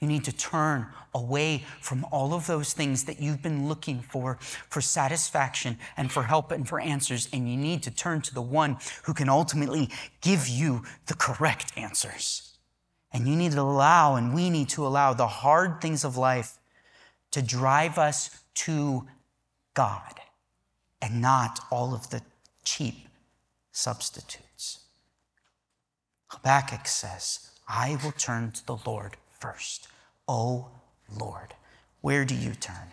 You 0.00 0.06
need 0.06 0.24
to 0.24 0.32
turn 0.32 0.86
away 1.12 1.64
from 1.80 2.06
all 2.12 2.32
of 2.32 2.46
those 2.46 2.72
things 2.72 3.04
that 3.04 3.20
you've 3.20 3.42
been 3.42 3.68
looking 3.68 4.00
for, 4.00 4.38
for 4.40 4.80
satisfaction 4.80 5.76
and 5.96 6.12
for 6.12 6.22
help 6.22 6.52
and 6.52 6.68
for 6.68 6.78
answers. 6.78 7.28
And 7.32 7.50
you 7.50 7.56
need 7.56 7.82
to 7.82 7.90
turn 7.90 8.20
to 8.22 8.34
the 8.34 8.42
one 8.42 8.76
who 9.04 9.14
can 9.14 9.28
ultimately 9.28 9.90
give 10.20 10.46
you 10.46 10.84
the 11.06 11.14
correct 11.14 11.72
answers. 11.76 12.56
And 13.12 13.26
you 13.26 13.34
need 13.34 13.52
to 13.52 13.60
allow, 13.60 14.14
and 14.14 14.34
we 14.34 14.50
need 14.50 14.68
to 14.70 14.86
allow 14.86 15.14
the 15.14 15.26
hard 15.26 15.80
things 15.80 16.04
of 16.04 16.16
life 16.16 16.58
to 17.32 17.42
drive 17.42 17.98
us 17.98 18.30
to 18.54 19.06
God 19.74 20.20
and 21.02 21.20
not 21.20 21.60
all 21.70 21.94
of 21.94 22.10
the 22.10 22.22
cheap 22.64 23.08
substitutes. 23.72 24.80
Habakkuk 26.28 26.86
says, 26.86 27.50
I 27.66 27.98
will 28.02 28.12
turn 28.12 28.52
to 28.52 28.66
the 28.66 28.78
Lord 28.84 29.16
first. 29.38 29.87
Oh 30.28 30.68
Lord, 31.18 31.54
where 32.02 32.24
do 32.24 32.34
you 32.34 32.52
turn? 32.52 32.92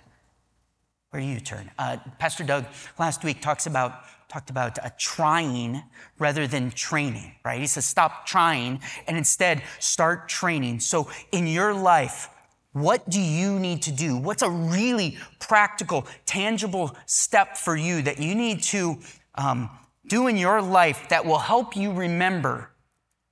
Where 1.09 1.21
do 1.21 1.27
you 1.27 1.39
turn? 1.39 1.69
Uh, 1.77 1.97
Pastor 2.17 2.43
Doug 2.43 2.65
last 2.97 3.23
week 3.23 3.41
talks 3.41 3.67
about 3.67 4.03
talked 4.27 4.49
about 4.49 4.79
uh, 4.79 4.89
trying 4.97 5.83
rather 6.17 6.47
than 6.47 6.71
training, 6.71 7.35
right? 7.45 7.59
He 7.59 7.67
says 7.67 7.85
stop 7.85 8.25
trying 8.25 8.79
and 9.07 9.17
instead 9.17 9.61
start 9.79 10.27
training. 10.27 10.79
So 10.79 11.09
in 11.31 11.47
your 11.47 11.73
life, 11.73 12.29
what 12.73 13.09
do 13.09 13.21
you 13.21 13.59
need 13.59 13.81
to 13.83 13.91
do? 13.91 14.17
What's 14.17 14.41
a 14.41 14.49
really 14.49 15.17
practical, 15.39 16.07
tangible 16.25 16.95
step 17.05 17.55
for 17.55 17.75
you 17.75 18.01
that 18.01 18.19
you 18.19 18.35
need 18.35 18.63
to 18.63 18.97
um, 19.35 19.69
do 20.07 20.27
in 20.27 20.37
your 20.37 20.61
life 20.61 21.07
that 21.09 21.25
will 21.25 21.39
help 21.39 21.75
you 21.75 21.93
remember 21.93 22.71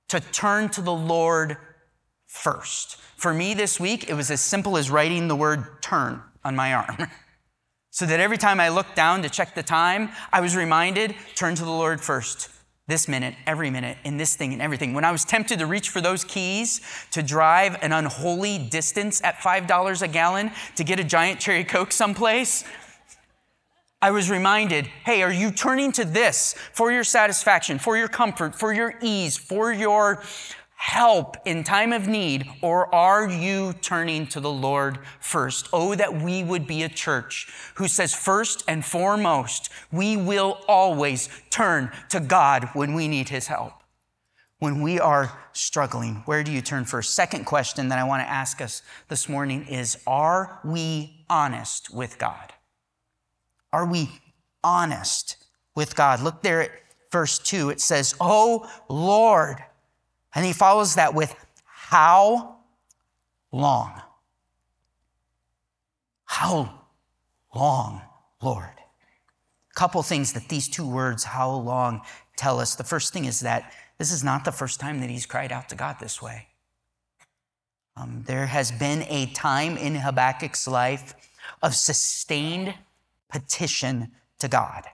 to 0.08 0.20
turn 0.20 0.68
to 0.70 0.80
the 0.80 0.92
Lord 0.92 1.56
first? 2.34 2.96
For 3.16 3.32
me 3.32 3.54
this 3.54 3.78
week, 3.78 4.10
it 4.10 4.14
was 4.14 4.30
as 4.30 4.40
simple 4.40 4.76
as 4.76 4.90
writing 4.90 5.28
the 5.28 5.36
word 5.36 5.80
turn 5.80 6.20
on 6.44 6.56
my 6.56 6.74
arm. 6.74 7.06
so 7.90 8.04
that 8.06 8.20
every 8.20 8.36
time 8.36 8.58
I 8.58 8.70
looked 8.70 8.96
down 8.96 9.22
to 9.22 9.30
check 9.30 9.54
the 9.54 9.62
time, 9.62 10.10
I 10.32 10.40
was 10.40 10.56
reminded 10.56 11.14
turn 11.36 11.54
to 11.54 11.64
the 11.64 11.70
Lord 11.70 12.00
first 12.00 12.50
this 12.86 13.08
minute, 13.08 13.34
every 13.46 13.70
minute, 13.70 13.96
in 14.04 14.18
this 14.18 14.36
thing 14.36 14.52
and 14.52 14.60
everything. 14.60 14.92
When 14.92 15.04
I 15.04 15.12
was 15.12 15.24
tempted 15.24 15.60
to 15.60 15.66
reach 15.66 15.88
for 15.88 16.02
those 16.02 16.22
keys 16.24 16.80
to 17.12 17.22
drive 17.22 17.78
an 17.82 17.92
unholy 17.92 18.58
distance 18.58 19.22
at 19.22 19.36
$5 19.36 20.02
a 20.02 20.08
gallon 20.08 20.50
to 20.76 20.84
get 20.84 21.00
a 21.00 21.04
giant 21.04 21.40
cherry 21.40 21.64
Coke 21.64 21.92
someplace, 21.92 22.64
I 24.02 24.10
was 24.10 24.28
reminded 24.28 24.86
hey, 25.04 25.22
are 25.22 25.32
you 25.32 25.50
turning 25.50 25.92
to 25.92 26.04
this 26.04 26.54
for 26.72 26.92
your 26.92 27.04
satisfaction, 27.04 27.78
for 27.78 27.96
your 27.96 28.08
comfort, 28.08 28.54
for 28.54 28.74
your 28.74 28.98
ease, 29.00 29.38
for 29.38 29.72
your 29.72 30.22
help 30.76 31.36
in 31.44 31.64
time 31.64 31.92
of 31.92 32.06
need, 32.08 32.46
or 32.62 32.92
are 32.94 33.28
you 33.28 33.72
turning 33.80 34.26
to 34.28 34.40
the 34.40 34.50
Lord 34.50 34.98
first? 35.20 35.68
Oh, 35.72 35.94
that 35.94 36.20
we 36.20 36.42
would 36.42 36.66
be 36.66 36.82
a 36.82 36.88
church 36.88 37.52
who 37.76 37.88
says, 37.88 38.14
first 38.14 38.64
and 38.68 38.84
foremost, 38.84 39.70
we 39.90 40.16
will 40.16 40.58
always 40.68 41.28
turn 41.50 41.90
to 42.10 42.20
God 42.20 42.68
when 42.74 42.94
we 42.94 43.08
need 43.08 43.28
His 43.28 43.46
help. 43.46 43.72
When 44.58 44.82
we 44.82 45.00
are 45.00 45.38
struggling, 45.52 46.22
where 46.26 46.42
do 46.42 46.52
you 46.52 46.62
turn 46.62 46.84
first? 46.84 47.14
Second 47.14 47.44
question 47.44 47.88
that 47.88 47.98
I 47.98 48.04
want 48.04 48.22
to 48.22 48.30
ask 48.30 48.60
us 48.60 48.82
this 49.08 49.28
morning 49.28 49.66
is 49.66 49.98
Are 50.06 50.60
we 50.64 51.24
honest 51.28 51.92
with 51.94 52.18
God? 52.18 52.52
Are 53.72 53.86
we 53.86 54.10
honest 54.62 55.36
with 55.74 55.96
God? 55.96 56.20
Look 56.20 56.42
there 56.42 56.62
at 56.62 56.70
verse 57.10 57.38
2. 57.38 57.70
It 57.70 57.80
says, 57.80 58.14
Oh 58.20 58.70
Lord, 58.88 59.62
and 60.34 60.44
he 60.44 60.52
follows 60.52 60.96
that 60.96 61.14
with, 61.14 61.34
How 61.64 62.56
long? 63.52 64.00
How 66.24 66.80
long, 67.54 68.02
Lord? 68.42 68.64
A 68.64 69.74
couple 69.74 70.02
things 70.02 70.32
that 70.32 70.48
these 70.48 70.68
two 70.68 70.88
words, 70.88 71.24
how 71.24 71.50
long, 71.50 72.02
tell 72.36 72.58
us. 72.60 72.74
The 72.74 72.84
first 72.84 73.12
thing 73.12 73.24
is 73.24 73.40
that 73.40 73.72
this 73.98 74.10
is 74.10 74.24
not 74.24 74.44
the 74.44 74.52
first 74.52 74.80
time 74.80 75.00
that 75.00 75.10
he's 75.10 75.26
cried 75.26 75.52
out 75.52 75.68
to 75.68 75.76
God 75.76 75.96
this 76.00 76.20
way. 76.20 76.48
Um, 77.96 78.24
there 78.26 78.46
has 78.46 78.72
been 78.72 79.02
a 79.02 79.26
time 79.26 79.76
in 79.76 79.94
Habakkuk's 79.94 80.66
life 80.66 81.14
of 81.62 81.74
sustained 81.74 82.74
petition 83.30 84.10
to 84.40 84.48
God. 84.48 84.84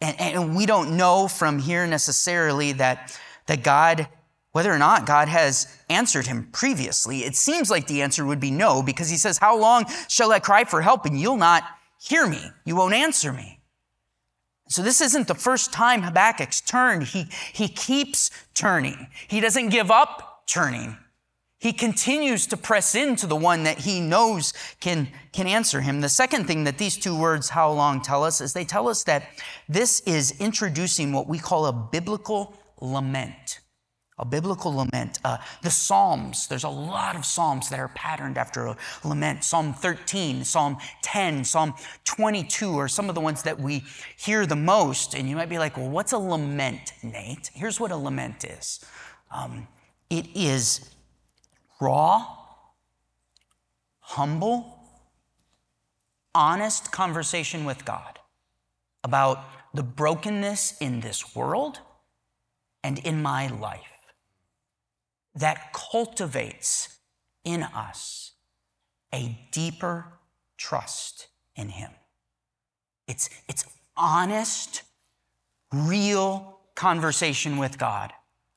And, 0.00 0.20
and 0.20 0.56
we 0.56 0.66
don't 0.66 0.96
know 0.96 1.26
from 1.26 1.58
here 1.58 1.86
necessarily 1.86 2.72
that, 2.72 3.18
that 3.46 3.64
God 3.64 4.06
whether 4.52 4.72
or 4.72 4.78
not 4.78 5.06
God 5.06 5.28
has 5.28 5.66
answered 5.88 6.26
him 6.26 6.48
previously. 6.52 7.20
It 7.20 7.36
seems 7.36 7.70
like 7.70 7.86
the 7.86 8.02
answer 8.02 8.26
would 8.26 8.40
be 8.40 8.50
no, 8.50 8.82
because 8.82 9.08
he 9.08 9.16
says, 9.16 9.38
How 9.38 9.56
long 9.56 9.86
shall 10.08 10.32
I 10.32 10.40
cry 10.40 10.64
for 10.64 10.82
help 10.82 11.06
and 11.06 11.18
you'll 11.18 11.36
not 11.36 11.64
hear 12.00 12.26
me? 12.26 12.42
You 12.64 12.76
won't 12.76 12.94
answer 12.94 13.32
me. 13.32 13.60
So 14.68 14.82
this 14.82 15.00
isn't 15.00 15.26
the 15.26 15.34
first 15.34 15.72
time 15.72 16.02
Habakkuk's 16.02 16.60
turned. 16.60 17.04
He, 17.04 17.26
he 17.52 17.68
keeps 17.68 18.30
turning. 18.54 19.08
He 19.28 19.40
doesn't 19.40 19.70
give 19.70 19.90
up 19.90 20.44
turning. 20.46 20.96
He 21.58 21.72
continues 21.72 22.46
to 22.46 22.56
press 22.56 22.94
into 22.94 23.26
the 23.26 23.36
one 23.36 23.64
that 23.64 23.78
he 23.78 24.00
knows 24.00 24.54
can, 24.80 25.08
can 25.32 25.46
answer 25.46 25.80
him. 25.82 26.00
The 26.00 26.08
second 26.08 26.46
thing 26.46 26.64
that 26.64 26.78
these 26.78 26.96
two 26.96 27.18
words, 27.18 27.50
how 27.50 27.70
long, 27.70 28.00
tell 28.00 28.24
us 28.24 28.40
is 28.40 28.52
they 28.52 28.64
tell 28.64 28.88
us 28.88 29.04
that 29.04 29.24
this 29.68 30.00
is 30.06 30.40
introducing 30.40 31.12
what 31.12 31.28
we 31.28 31.38
call 31.38 31.66
a 31.66 31.72
biblical 31.72 32.54
lament 32.80 33.59
a 34.20 34.24
biblical 34.24 34.72
lament. 34.76 35.18
Uh, 35.24 35.38
the 35.62 35.70
Psalms, 35.70 36.46
there's 36.46 36.64
a 36.64 36.68
lot 36.68 37.16
of 37.16 37.24
Psalms 37.24 37.70
that 37.70 37.80
are 37.80 37.88
patterned 37.88 38.36
after 38.36 38.66
a 38.66 38.76
lament. 39.02 39.42
Psalm 39.42 39.72
13, 39.72 40.44
Psalm 40.44 40.76
10, 41.02 41.42
Psalm 41.44 41.74
22 42.04 42.78
are 42.78 42.86
some 42.86 43.08
of 43.08 43.14
the 43.14 43.20
ones 43.20 43.42
that 43.42 43.58
we 43.58 43.82
hear 44.18 44.44
the 44.44 44.56
most. 44.56 45.14
And 45.14 45.28
you 45.28 45.36
might 45.36 45.48
be 45.48 45.58
like, 45.58 45.76
well, 45.78 45.88
what's 45.88 46.12
a 46.12 46.18
lament, 46.18 46.92
Nate? 47.02 47.50
Here's 47.54 47.80
what 47.80 47.90
a 47.90 47.96
lament 47.96 48.44
is 48.44 48.84
um, 49.30 49.66
it 50.10 50.26
is 50.34 50.90
raw, 51.80 52.26
humble, 54.00 54.76
honest 56.34 56.92
conversation 56.92 57.64
with 57.64 57.86
God 57.86 58.18
about 59.02 59.42
the 59.72 59.82
brokenness 59.82 60.76
in 60.78 61.00
this 61.00 61.34
world 61.34 61.78
and 62.84 62.98
in 62.98 63.22
my 63.22 63.46
life 63.46 63.99
that 65.34 65.72
cultivates 65.72 66.98
in 67.44 67.62
us 67.62 68.32
a 69.12 69.48
deeper 69.52 70.20
trust 70.56 71.28
in 71.56 71.68
Him. 71.68 71.90
It's, 73.08 73.30
it's 73.48 73.64
honest, 73.96 74.82
real 75.72 76.60
conversation 76.74 77.58
with 77.58 77.78
God 77.78 78.12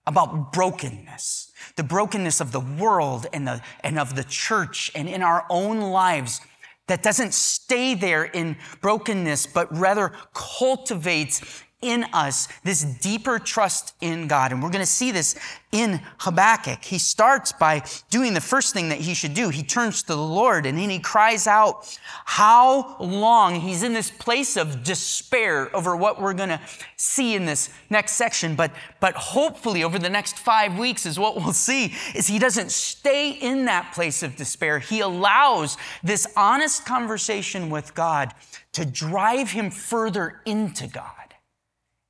about 0.05 0.51
brokenness, 0.51 1.51
the 1.75 1.83
brokenness 1.83 2.41
of 2.41 2.51
the 2.51 2.59
world 2.59 3.25
and, 3.33 3.47
the, 3.47 3.61
and 3.83 3.97
of 3.97 4.15
the 4.15 4.23
church 4.23 4.91
and 4.95 5.07
in 5.07 5.21
our 5.21 5.45
own 5.49 5.79
lives 5.79 6.41
that 6.87 7.01
doesn't 7.01 7.33
stay 7.33 7.95
there 7.95 8.25
in 8.25 8.57
brokenness, 8.81 9.47
but 9.47 9.75
rather 9.75 10.11
cultivates 10.33 11.63
in 11.83 12.05
us 12.13 12.47
this 12.63 12.83
deeper 12.83 13.37
trust 13.37 13.93
in 14.01 14.27
God. 14.27 14.51
And 14.51 14.63
we're 14.63 14.69
going 14.69 14.79
to 14.79 14.85
see 14.85 15.11
this 15.11 15.35
in 15.71 15.99
Habakkuk. 16.19 16.83
He 16.83 16.97
starts 16.99 17.51
by 17.51 17.83
doing 18.09 18.33
the 18.33 18.41
first 18.41 18.73
thing 18.73 18.89
that 18.89 18.99
he 18.99 19.13
should 19.13 19.33
do. 19.33 19.49
He 19.49 19.63
turns 19.63 20.03
to 20.03 20.07
the 20.09 20.17
Lord 20.17 20.65
and 20.65 20.77
then 20.77 20.89
he 20.89 20.99
cries 20.99 21.47
out 21.47 21.97
how 22.25 22.95
long 22.99 23.59
he's 23.59 23.83
in 23.83 23.93
this 23.93 24.11
place 24.11 24.55
of 24.55 24.83
despair 24.83 25.75
over 25.75 25.95
what 25.95 26.21
we're 26.21 26.33
going 26.33 26.49
to 26.49 26.61
see 26.95 27.35
in 27.35 27.45
this 27.45 27.69
next 27.89 28.13
section. 28.13 28.55
But, 28.55 28.71
but 28.99 29.15
hopefully 29.15 29.83
over 29.83 29.99
the 29.99 30.09
next 30.09 30.37
five 30.37 30.77
weeks 30.77 31.05
is 31.05 31.19
what 31.19 31.35
we'll 31.35 31.53
see 31.53 31.93
is 32.15 32.27
he 32.27 32.39
doesn't 32.39 32.71
stay 32.71 33.31
in 33.31 33.65
that 33.65 33.93
place 33.93 34.23
of 34.23 34.35
despair. 34.35 34.79
He 34.79 34.99
allows 34.99 35.77
this 36.03 36.27
honest 36.37 36.85
conversation 36.85 37.69
with 37.69 37.93
God 37.95 38.33
to 38.73 38.85
drive 38.85 39.51
him 39.51 39.71
further 39.71 40.41
into 40.45 40.87
God. 40.87 41.22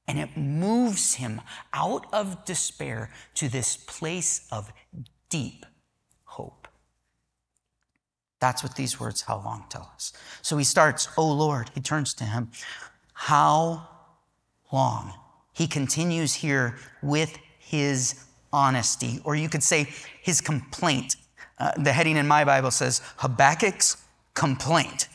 And 0.08 0.20
it 0.20 0.36
moves 0.36 1.16
him 1.16 1.42
out 1.74 2.06
of 2.12 2.44
despair 2.46 3.10
to 3.36 3.48
this 3.48 3.78
place 3.78 4.48
of 4.52 4.72
deep 5.30 5.66
hope. 6.26 6.68
That's 8.40 8.62
what 8.62 8.76
these 8.76 9.00
words, 9.00 9.22
how 9.22 9.38
long, 9.38 9.66
tell 9.70 9.90
us. 9.96 10.12
So 10.42 10.58
he 10.58 10.66
starts, 10.66 11.08
Oh 11.18 11.32
Lord, 11.32 11.72
he 11.74 11.80
turns 11.80 12.14
to 12.16 12.26
him, 12.26 12.52
How 13.14 13.88
long? 14.72 15.14
He 15.54 15.68
continues 15.68 16.34
here 16.34 16.78
with 17.02 17.38
his 17.58 18.26
honesty, 18.52 19.22
or 19.24 19.36
you 19.36 19.48
could 19.48 19.64
say 19.64 19.88
his 20.22 20.42
complaint. 20.42 21.16
Uh, 21.58 21.72
the 21.78 21.94
heading 21.94 22.18
in 22.18 22.28
my 22.28 22.44
Bible 22.44 22.72
says 22.72 23.02
Habakkuk's 23.18 23.98
complaint. 24.34 25.08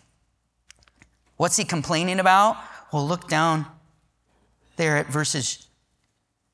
What's 1.36 1.56
he 1.56 1.64
complaining 1.64 2.20
about? 2.20 2.56
Well, 2.92 3.06
look 3.06 3.28
down 3.28 3.66
there 4.78 4.96
at 4.96 5.08
verses 5.08 5.68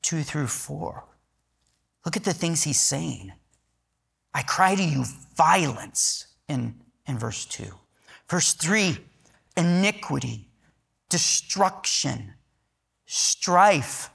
two 0.01 0.21
through 0.23 0.47
four. 0.47 1.05
Look 2.03 2.17
at 2.17 2.25
the 2.25 2.33
things 2.33 2.63
he's 2.63 2.79
saying. 2.79 3.31
I 4.33 4.41
cry 4.41 4.75
to 4.75 4.83
you 4.83 5.05
violence 5.35 6.27
in, 6.49 6.75
in 7.07 7.17
verse 7.17 7.45
two. 7.45 7.71
Verse 8.29 8.53
three, 8.53 8.97
iniquity, 9.55 10.49
destruction, 11.09 12.33
strife, 13.05 14.09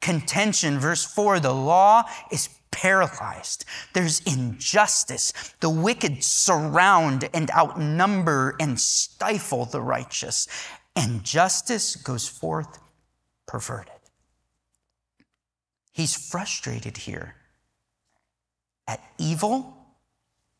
contention. 0.00 0.78
Verse 0.78 1.04
four, 1.04 1.40
the 1.40 1.52
law 1.52 2.04
is 2.30 2.48
paralyzed. 2.70 3.64
There's 3.94 4.20
injustice. 4.20 5.32
The 5.60 5.70
wicked 5.70 6.22
surround 6.22 7.28
and 7.34 7.50
outnumber 7.50 8.54
and 8.60 8.78
stifle 8.78 9.64
the 9.64 9.80
righteous. 9.80 10.46
And 10.94 11.24
justice 11.24 11.96
goes 11.96 12.28
forth 12.28 12.78
perverted. 13.48 13.92
He's 15.90 16.14
frustrated 16.14 16.98
here 16.98 17.34
at 18.86 19.02
evil 19.18 19.74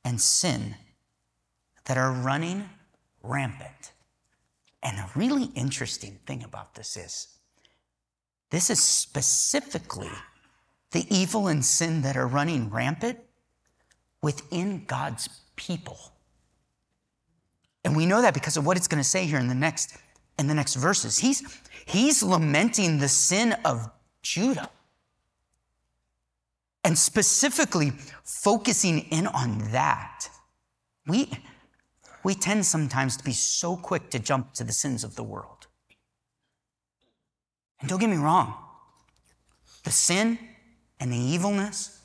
and 0.05 0.21
sin 0.21 0.75
that 1.85 1.97
are 1.97 2.11
running 2.11 2.69
rampant. 3.23 3.93
And 4.83 4.99
a 4.99 5.09
really 5.15 5.51
interesting 5.55 6.19
thing 6.27 6.43
about 6.43 6.75
this 6.75 6.97
is 6.97 7.29
this 8.51 8.71
is 8.71 8.83
specifically 8.83 10.11
the 10.93 11.07
evil 11.15 11.47
and 11.47 11.65
sin 11.65 12.03
that 12.03 12.17
are 12.17 12.27
running 12.27 12.71
rampant 12.71 13.19
within 14.23 14.85
God's 14.87 15.29
people. 15.55 15.99
And 17.85 17.97
we 17.97 18.07
know 18.07 18.23
that 18.23 18.35
because 18.35 18.57
of 18.57 18.67
what 18.67 18.77
it's 18.77 18.89
going 18.89 19.03
to 19.03 19.09
say 19.09 19.27
here 19.27 19.39
in 19.39 19.49
the 19.49 19.55
next 19.55 19.97
in 20.39 20.47
the 20.47 20.55
next 20.55 20.75
verses. 20.77 21.19
He's 21.19 21.43
he's 21.87 22.23
lamenting 22.23 22.99
the 22.99 23.09
sin 23.09 23.55
of 23.65 23.91
Judah. 24.23 24.71
And 26.85 26.97
specifically 26.97 27.93
focusing 28.25 29.01
in 29.11 29.27
on 29.27 29.59
that. 29.73 30.29
We 31.07 31.31
we 32.23 32.35
tend 32.35 32.67
sometimes 32.67 33.17
to 33.17 33.25
be 33.25 33.33
so 33.33 33.77
quick 33.77 34.11
to 34.11 34.19
jump 34.19 34.55
to 34.55 34.65
the 34.65 34.73
sins 34.73 35.05
of 35.05 35.17
the 35.17 35.23
world. 35.23 35.67
And 37.81 37.89
don't 37.89 38.01
get 38.01 38.11
me 38.11 38.17
wrong, 38.17 38.55
the 39.85 39.91
sin 39.91 40.39
and 41.01 41.13
the 41.13 41.17
evilness 41.17 42.01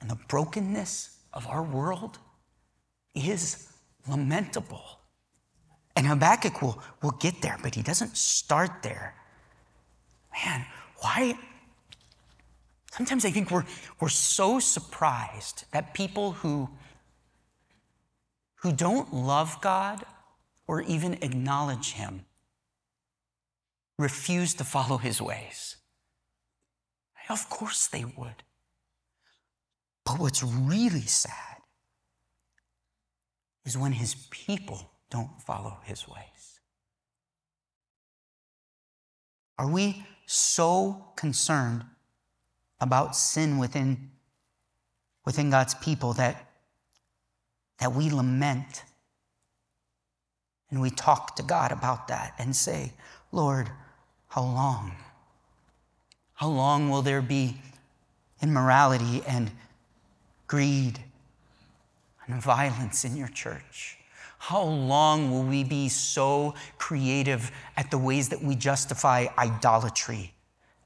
and 0.00 0.10
the 0.10 0.18
brokenness 0.28 1.18
of 1.32 1.46
our 1.46 1.62
world 1.62 2.18
is 3.14 3.68
lamentable. 4.08 4.97
And 5.98 6.06
Habakkuk 6.06 6.62
will, 6.62 6.80
will 7.02 7.10
get 7.10 7.42
there, 7.42 7.58
but 7.60 7.74
he 7.74 7.82
doesn't 7.82 8.16
start 8.16 8.84
there. 8.84 9.16
Man, 10.32 10.64
why? 10.98 11.36
Sometimes 12.92 13.24
I 13.24 13.32
think 13.32 13.50
we're, 13.50 13.64
we're 13.98 14.08
so 14.08 14.60
surprised 14.60 15.64
that 15.72 15.94
people 15.94 16.34
who 16.34 16.70
who 18.62 18.72
don't 18.72 19.12
love 19.12 19.60
God 19.60 20.04
or 20.68 20.82
even 20.82 21.14
acknowledge 21.14 21.92
Him 21.92 22.24
refuse 23.98 24.54
to 24.54 24.64
follow 24.64 24.98
His 24.98 25.20
ways. 25.20 25.76
Of 27.28 27.50
course 27.50 27.88
they 27.88 28.04
would. 28.04 28.44
But 30.04 30.20
what's 30.20 30.44
really 30.44 31.02
sad 31.02 31.58
is 33.64 33.76
when 33.76 33.92
His 33.92 34.14
people 34.30 34.90
don't 35.10 35.40
follow 35.42 35.78
His 35.84 36.06
ways. 36.06 36.60
Are 39.58 39.68
we 39.68 40.04
so 40.26 41.04
concerned 41.16 41.84
about 42.80 43.16
sin 43.16 43.58
within, 43.58 44.10
within 45.24 45.50
God's 45.50 45.74
people 45.74 46.12
that 46.14 46.48
that 47.78 47.94
we 47.94 48.10
lament 48.10 48.84
and 50.70 50.80
we 50.80 50.90
talk 50.90 51.36
to 51.36 51.42
God 51.42 51.72
about 51.72 52.08
that 52.08 52.34
and 52.38 52.54
say, 52.54 52.92
Lord, 53.32 53.70
how 54.28 54.42
long? 54.42 54.92
How 56.34 56.48
long 56.48 56.90
will 56.90 57.02
there 57.02 57.22
be 57.22 57.60
immorality 58.42 59.22
and 59.26 59.50
greed 60.46 61.00
and 62.26 62.42
violence 62.42 63.04
in 63.04 63.16
your 63.16 63.28
church? 63.28 63.97
How 64.38 64.62
long 64.62 65.30
will 65.30 65.42
we 65.42 65.64
be 65.64 65.88
so 65.88 66.54
creative 66.78 67.50
at 67.76 67.90
the 67.90 67.98
ways 67.98 68.28
that 68.30 68.42
we 68.42 68.54
justify 68.54 69.26
idolatry 69.36 70.34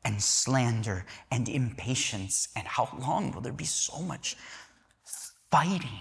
and 0.05 0.21
slander 0.21 1.05
and 1.31 1.49
impatience? 1.49 2.49
And 2.57 2.67
how 2.67 2.89
long 2.99 3.31
will 3.33 3.43
there 3.43 3.53
be 3.53 3.65
so 3.65 4.01
much 4.01 4.37
fighting? 5.51 6.01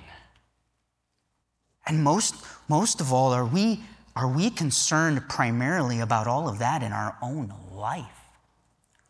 And 1.86 2.04
most, 2.04 2.36
most 2.70 3.02
of 3.02 3.12
all, 3.12 3.34
are 3.34 3.46
we, 3.46 3.84
are 4.16 4.28
we 4.28 4.50
concerned 4.50 5.28
primarily 5.28 6.00
about 6.00 6.28
all 6.28 6.48
of 6.48 6.60
that 6.60 6.82
in 6.82 6.94
our 6.94 7.18
own 7.22 7.54
life? 7.74 8.06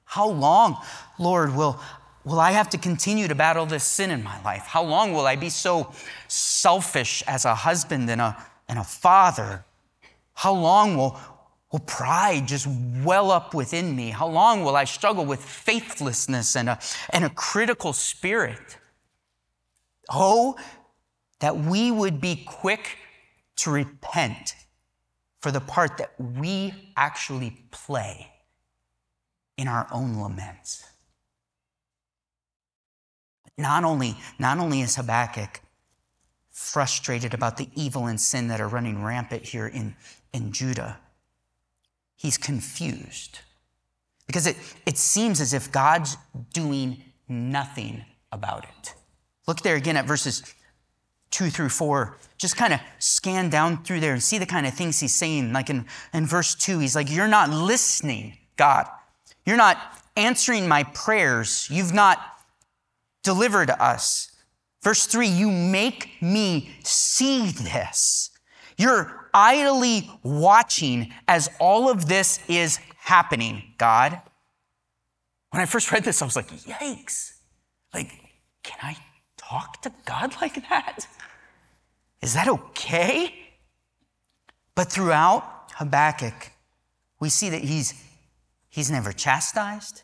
How 0.04 0.28
long, 0.28 0.78
Lord, 1.20 1.56
will, 1.56 1.80
will 2.24 2.40
I 2.40 2.52
have 2.52 2.70
to 2.70 2.78
continue 2.78 3.28
to 3.28 3.36
battle 3.36 3.66
this 3.66 3.84
sin 3.84 4.12
in 4.12 4.24
my 4.24 4.42
life? 4.44 4.64
How 4.64 4.84
long 4.84 5.14
will 5.14 5.26
I 5.26 5.36
be 5.36 5.50
so 5.50 5.92
selfish 6.28 7.24
as 7.28 7.46
a 7.46 7.56
husband 7.56 8.10
and 8.10 8.22
a, 8.22 8.38
and 8.68 8.80
a 8.80 8.84
father? 8.84 9.66
How 10.34 10.54
long 10.54 10.98
will, 10.98 11.20
will 11.72 11.80
pride 11.80 12.48
just 12.48 12.68
well 13.04 13.32
up 13.32 13.54
within 13.54 13.96
me? 13.96 14.10
How 14.10 14.28
long 14.28 14.64
will 14.64 14.76
I 14.76 14.84
struggle 14.84 15.26
with 15.26 15.44
faithlessness 15.44 16.56
and 16.56 16.70
a, 16.70 16.80
and 17.10 17.24
a 17.24 17.30
critical 17.30 17.94
spirit? 17.94 18.78
Oh, 20.10 20.58
that 21.40 21.58
we 21.58 21.92
would 21.92 22.22
be 22.22 22.44
quick 22.46 22.98
to 23.58 23.72
repent 23.72 24.56
for 25.40 25.52
the 25.52 25.60
part 25.60 25.98
that 25.98 26.14
we 26.20 26.94
actually 26.96 27.66
play 27.72 28.32
in 29.58 29.68
our 29.68 29.88
own 29.92 30.16
laments. 30.16 30.91
Not 33.62 33.84
only, 33.84 34.18
not 34.40 34.58
only 34.58 34.82
is 34.82 34.96
Habakkuk 34.96 35.62
frustrated 36.50 37.34
about 37.34 37.58
the 37.58 37.70
evil 37.76 38.08
and 38.08 38.20
sin 38.20 38.48
that 38.50 38.60
are 38.60 38.68
running 38.68 39.04
rampant 39.04 39.44
here 39.44 39.68
in, 39.68 39.96
in 40.34 40.52
Judah. 40.52 40.98
He's 42.16 42.38
confused 42.38 43.40
because 44.28 44.48
it, 44.48 44.56
it 44.86 44.98
seems 44.98 45.42
as 45.42 45.54
if 45.54 45.72
God's 45.72 46.18
doing 46.54 47.04
nothing 47.28 48.06
about 48.32 48.66
it. 48.66 48.94
Look 49.48 49.62
there 49.62 49.76
again 49.76 49.98
at 49.98 50.06
verses 50.06 50.54
two 51.32 51.50
through 51.50 51.70
four. 51.70 52.18
Just 52.38 52.58
kind 52.58 52.74
of 52.74 52.80
scan 53.00 53.50
down 53.50 53.84
through 53.84 54.02
there 54.02 54.14
and 54.14 54.22
see 54.22 54.38
the 54.38 54.46
kind 54.46 54.68
of 54.68 54.74
things 54.74 55.00
he's 55.00 55.16
saying. 55.16 55.52
Like 55.54 55.70
in, 55.70 55.86
in 56.14 56.26
verse 56.26 56.54
two, 56.54 56.80
he's 56.80 56.96
like, 56.96 57.10
You're 57.10 57.28
not 57.28 57.50
listening, 57.50 58.38
God. 58.58 58.88
You're 59.46 59.58
not 59.58 59.78
answering 60.16 60.68
my 60.68 60.84
prayers. 60.84 61.68
You've 61.72 61.94
not 61.94 62.20
delivered 63.24 63.70
us. 63.70 64.32
Verse 64.82 65.06
three, 65.06 65.28
you 65.28 65.52
make 65.52 66.10
me 66.22 66.72
see 66.84 67.52
this. 67.52 68.32
You're 68.78 69.30
idly 69.34 70.10
watching 70.24 71.14
as 71.28 71.50
all 71.60 71.90
of 71.90 72.08
this 72.08 72.40
is 72.48 72.80
happening, 72.98 73.64
God. 73.78 74.20
When 75.52 75.62
I 75.62 75.66
first 75.66 75.92
read 75.92 76.04
this, 76.04 76.22
I 76.22 76.26
was 76.26 76.36
like, 76.36 76.50
yikes. 76.50 77.34
Like, 77.94 78.12
can 78.64 78.80
I 78.82 78.98
talk 79.38 79.82
to 79.84 79.92
God 80.06 80.36
like 80.42 80.56
that? 80.70 81.06
Is 82.22 82.34
that 82.34 82.48
okay? 82.48 83.34
But 84.76 84.92
throughout 84.92 85.72
Habakkuk, 85.76 86.52
we 87.20 87.30
see 87.30 87.50
that 87.50 87.62
he's, 87.62 87.94
he's 88.70 88.90
never 88.90 89.12
chastised, 89.12 90.04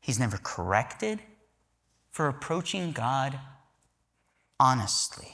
he's 0.00 0.18
never 0.18 0.38
corrected 0.42 1.20
for 2.14 2.28
approaching 2.28 2.92
God 2.92 3.40
honestly. 4.60 5.32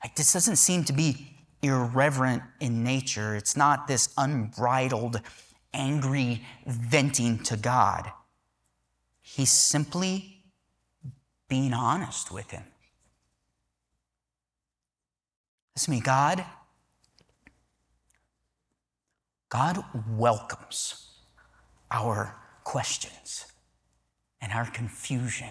Like, 0.00 0.14
this 0.14 0.32
doesn't 0.32 0.56
seem 0.56 0.84
to 0.84 0.92
be 0.92 1.38
irreverent 1.60 2.44
in 2.60 2.84
nature. 2.84 3.34
It's 3.34 3.56
not 3.56 3.88
this 3.88 4.14
unbridled, 4.16 5.20
angry 5.74 6.44
venting 6.68 7.40
to 7.40 7.56
God. 7.56 8.08
He's 9.20 9.50
simply 9.50 10.44
being 11.48 11.74
honest 11.74 12.30
with 12.30 12.48
Him. 12.52 12.62
Listen 15.74 15.94
to 15.94 15.98
me, 15.98 16.00
God. 16.00 16.44
God 19.48 19.84
welcomes 20.16 21.08
our 21.90 22.36
questions 22.62 23.46
and 24.40 24.52
our 24.52 24.70
confusion 24.70 25.48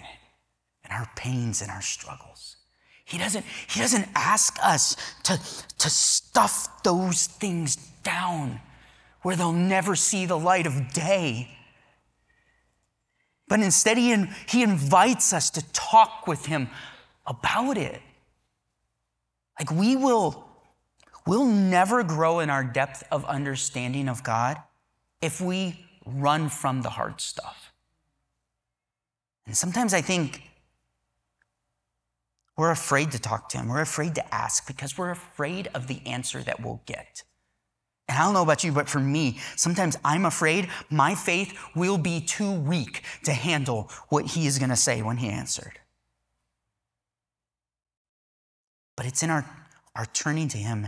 and 0.83 0.93
our 0.93 1.09
pains 1.15 1.61
and 1.61 1.71
our 1.71 1.81
struggles. 1.81 2.57
He 3.05 3.17
doesn't, 3.17 3.45
he 3.67 3.79
doesn't 3.79 4.07
ask 4.15 4.57
us 4.63 4.95
to, 5.23 5.39
to 5.77 5.89
stuff 5.89 6.83
those 6.83 7.27
things 7.27 7.75
down 8.03 8.59
where 9.21 9.35
they'll 9.35 9.51
never 9.51 9.95
see 9.95 10.25
the 10.25 10.37
light 10.37 10.65
of 10.67 10.93
day. 10.93 11.49
But 13.47 13.59
instead, 13.59 13.97
he, 13.97 14.15
he 14.47 14.63
invites 14.63 15.33
us 15.33 15.51
to 15.51 15.63
talk 15.71 16.27
with 16.27 16.47
him 16.47 16.69
about 17.27 17.77
it. 17.77 18.01
Like 19.59 19.71
we 19.71 19.95
will, 19.95 20.47
we'll 21.27 21.45
never 21.45 22.03
grow 22.03 22.39
in 22.39 22.49
our 22.49 22.63
depth 22.63 23.03
of 23.11 23.23
understanding 23.25 24.09
of 24.09 24.23
God 24.23 24.57
if 25.21 25.39
we 25.39 25.85
run 26.05 26.49
from 26.49 26.81
the 26.81 26.89
hard 26.91 27.21
stuff. 27.21 27.64
And 29.45 29.55
sometimes 29.55 29.93
I 29.93 30.01
think 30.01 30.41
we're 32.57 32.71
afraid 32.71 33.11
to 33.11 33.19
talk 33.19 33.49
to 33.49 33.57
him. 33.57 33.67
We're 33.67 33.81
afraid 33.81 34.15
to 34.15 34.33
ask 34.33 34.65
because 34.65 34.97
we're 34.97 35.11
afraid 35.11 35.67
of 35.73 35.87
the 35.87 36.01
answer 36.05 36.41
that 36.43 36.61
we'll 36.61 36.81
get. 36.85 37.23
And 38.07 38.17
I 38.17 38.23
don't 38.23 38.33
know 38.33 38.43
about 38.43 38.63
you, 38.63 38.71
but 38.71 38.87
for 38.87 38.99
me, 38.99 39.39
sometimes 39.55 39.97
I'm 40.05 40.25
afraid 40.25 40.69
my 40.89 41.15
faith 41.15 41.57
will 41.75 41.97
be 41.97 42.21
too 42.21 42.51
weak 42.51 43.03
to 43.23 43.33
handle 43.33 43.89
what 44.09 44.25
he 44.25 44.45
is 44.45 44.59
going 44.59 44.69
to 44.69 44.75
say 44.75 45.01
when 45.01 45.17
he 45.17 45.27
answered. 45.27 45.79
But 48.95 49.05
it's 49.05 49.23
in 49.23 49.29
our, 49.29 49.45
our 49.95 50.05
turning 50.05 50.47
to 50.49 50.57
him 50.57 50.87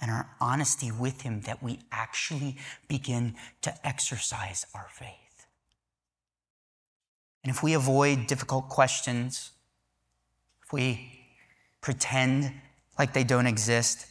and 0.00 0.10
our 0.10 0.28
honesty 0.40 0.90
with 0.90 1.22
him 1.22 1.42
that 1.42 1.62
we 1.62 1.78
actually 1.92 2.56
begin 2.88 3.36
to 3.62 3.86
exercise 3.86 4.66
our 4.74 4.88
faith. 4.90 5.21
And 7.42 7.50
if 7.50 7.62
we 7.62 7.74
avoid 7.74 8.26
difficult 8.26 8.68
questions, 8.68 9.50
if 10.64 10.72
we 10.72 11.26
pretend 11.80 12.52
like 12.98 13.12
they 13.12 13.24
don't 13.24 13.46
exist, 13.46 14.06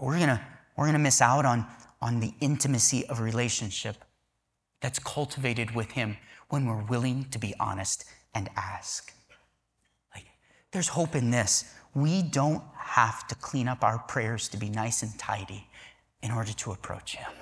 we're 0.00 0.18
gonna, 0.18 0.46
we're 0.76 0.86
gonna 0.86 0.98
miss 0.98 1.20
out 1.20 1.44
on, 1.44 1.66
on 2.00 2.20
the 2.20 2.34
intimacy 2.40 3.06
of 3.06 3.20
relationship 3.20 3.96
that's 4.80 4.98
cultivated 4.98 5.74
with 5.74 5.92
Him 5.92 6.16
when 6.50 6.66
we're 6.66 6.84
willing 6.84 7.24
to 7.30 7.38
be 7.38 7.54
honest 7.58 8.04
and 8.34 8.48
ask. 8.56 9.12
Like, 10.14 10.26
there's 10.70 10.88
hope 10.88 11.14
in 11.14 11.30
this. 11.30 11.74
We 11.94 12.22
don't 12.22 12.62
have 12.76 13.26
to 13.28 13.34
clean 13.34 13.68
up 13.68 13.82
our 13.82 13.98
prayers 13.98 14.48
to 14.48 14.56
be 14.56 14.68
nice 14.68 15.02
and 15.02 15.18
tidy 15.18 15.66
in 16.22 16.30
order 16.30 16.52
to 16.52 16.72
approach 16.72 17.16
Him. 17.16 17.32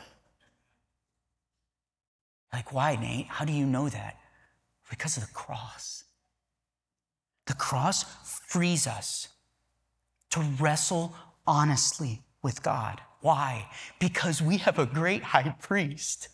Like, 2.53 2.73
why, 2.73 2.97
Nate? 2.97 3.27
How 3.27 3.45
do 3.45 3.53
you 3.53 3.67
know 3.67 3.89
that? 3.89 4.17
Because 4.89 5.17
of 5.17 5.27
the 5.27 5.33
cross. 5.33 6.05
The 7.47 7.55
cross 7.55 8.05
frees 8.25 8.87
us 8.87 9.29
to 10.31 10.41
wrestle 10.61 11.15
honestly 11.47 12.23
with 12.43 12.63
God. 12.63 13.01
Why? 13.21 13.69
Because 13.99 14.43
we 14.43 14.59
have 14.59 14.79
a 14.79 14.87
great 14.87 15.23
high 15.23 15.55
priest. 15.61 16.29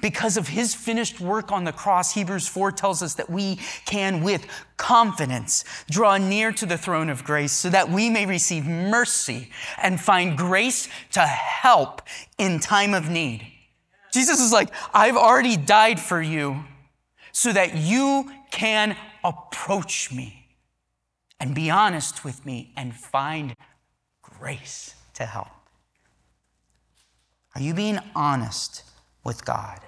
Because 0.00 0.36
of 0.36 0.48
his 0.48 0.74
finished 0.74 1.20
work 1.20 1.52
on 1.52 1.64
the 1.64 1.72
cross, 1.72 2.14
Hebrews 2.14 2.48
4 2.48 2.72
tells 2.72 3.02
us 3.02 3.14
that 3.14 3.28
we 3.28 3.58
can, 3.84 4.22
with 4.22 4.46
confidence, 4.76 5.64
draw 5.90 6.16
near 6.16 6.52
to 6.52 6.66
the 6.66 6.78
throne 6.78 7.10
of 7.10 7.24
grace 7.24 7.52
so 7.52 7.68
that 7.70 7.90
we 7.90 8.08
may 8.10 8.26
receive 8.26 8.66
mercy 8.66 9.50
and 9.82 10.00
find 10.00 10.38
grace 10.38 10.88
to 11.12 11.20
help 11.20 12.02
in 12.38 12.60
time 12.60 12.94
of 12.94 13.10
need. 13.10 13.46
Jesus 14.14 14.38
is 14.38 14.52
like, 14.52 14.68
I've 14.94 15.16
already 15.16 15.56
died 15.56 15.98
for 15.98 16.22
you 16.22 16.62
so 17.32 17.52
that 17.52 17.76
you 17.76 18.30
can 18.52 18.96
approach 19.24 20.12
me 20.12 20.46
and 21.40 21.52
be 21.52 21.68
honest 21.68 22.24
with 22.24 22.46
me 22.46 22.72
and 22.76 22.94
find 22.94 23.56
grace 24.22 24.94
to 25.14 25.26
help? 25.26 25.48
Are 27.56 27.60
you 27.60 27.74
being 27.74 27.98
honest 28.14 28.84
with 29.24 29.44
God 29.44 29.80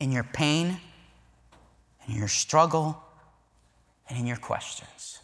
in 0.00 0.10
your 0.10 0.24
pain, 0.24 0.80
in 2.08 2.16
your 2.16 2.26
struggle, 2.26 3.00
and 4.08 4.18
in 4.18 4.26
your 4.26 4.38
questions? 4.38 5.20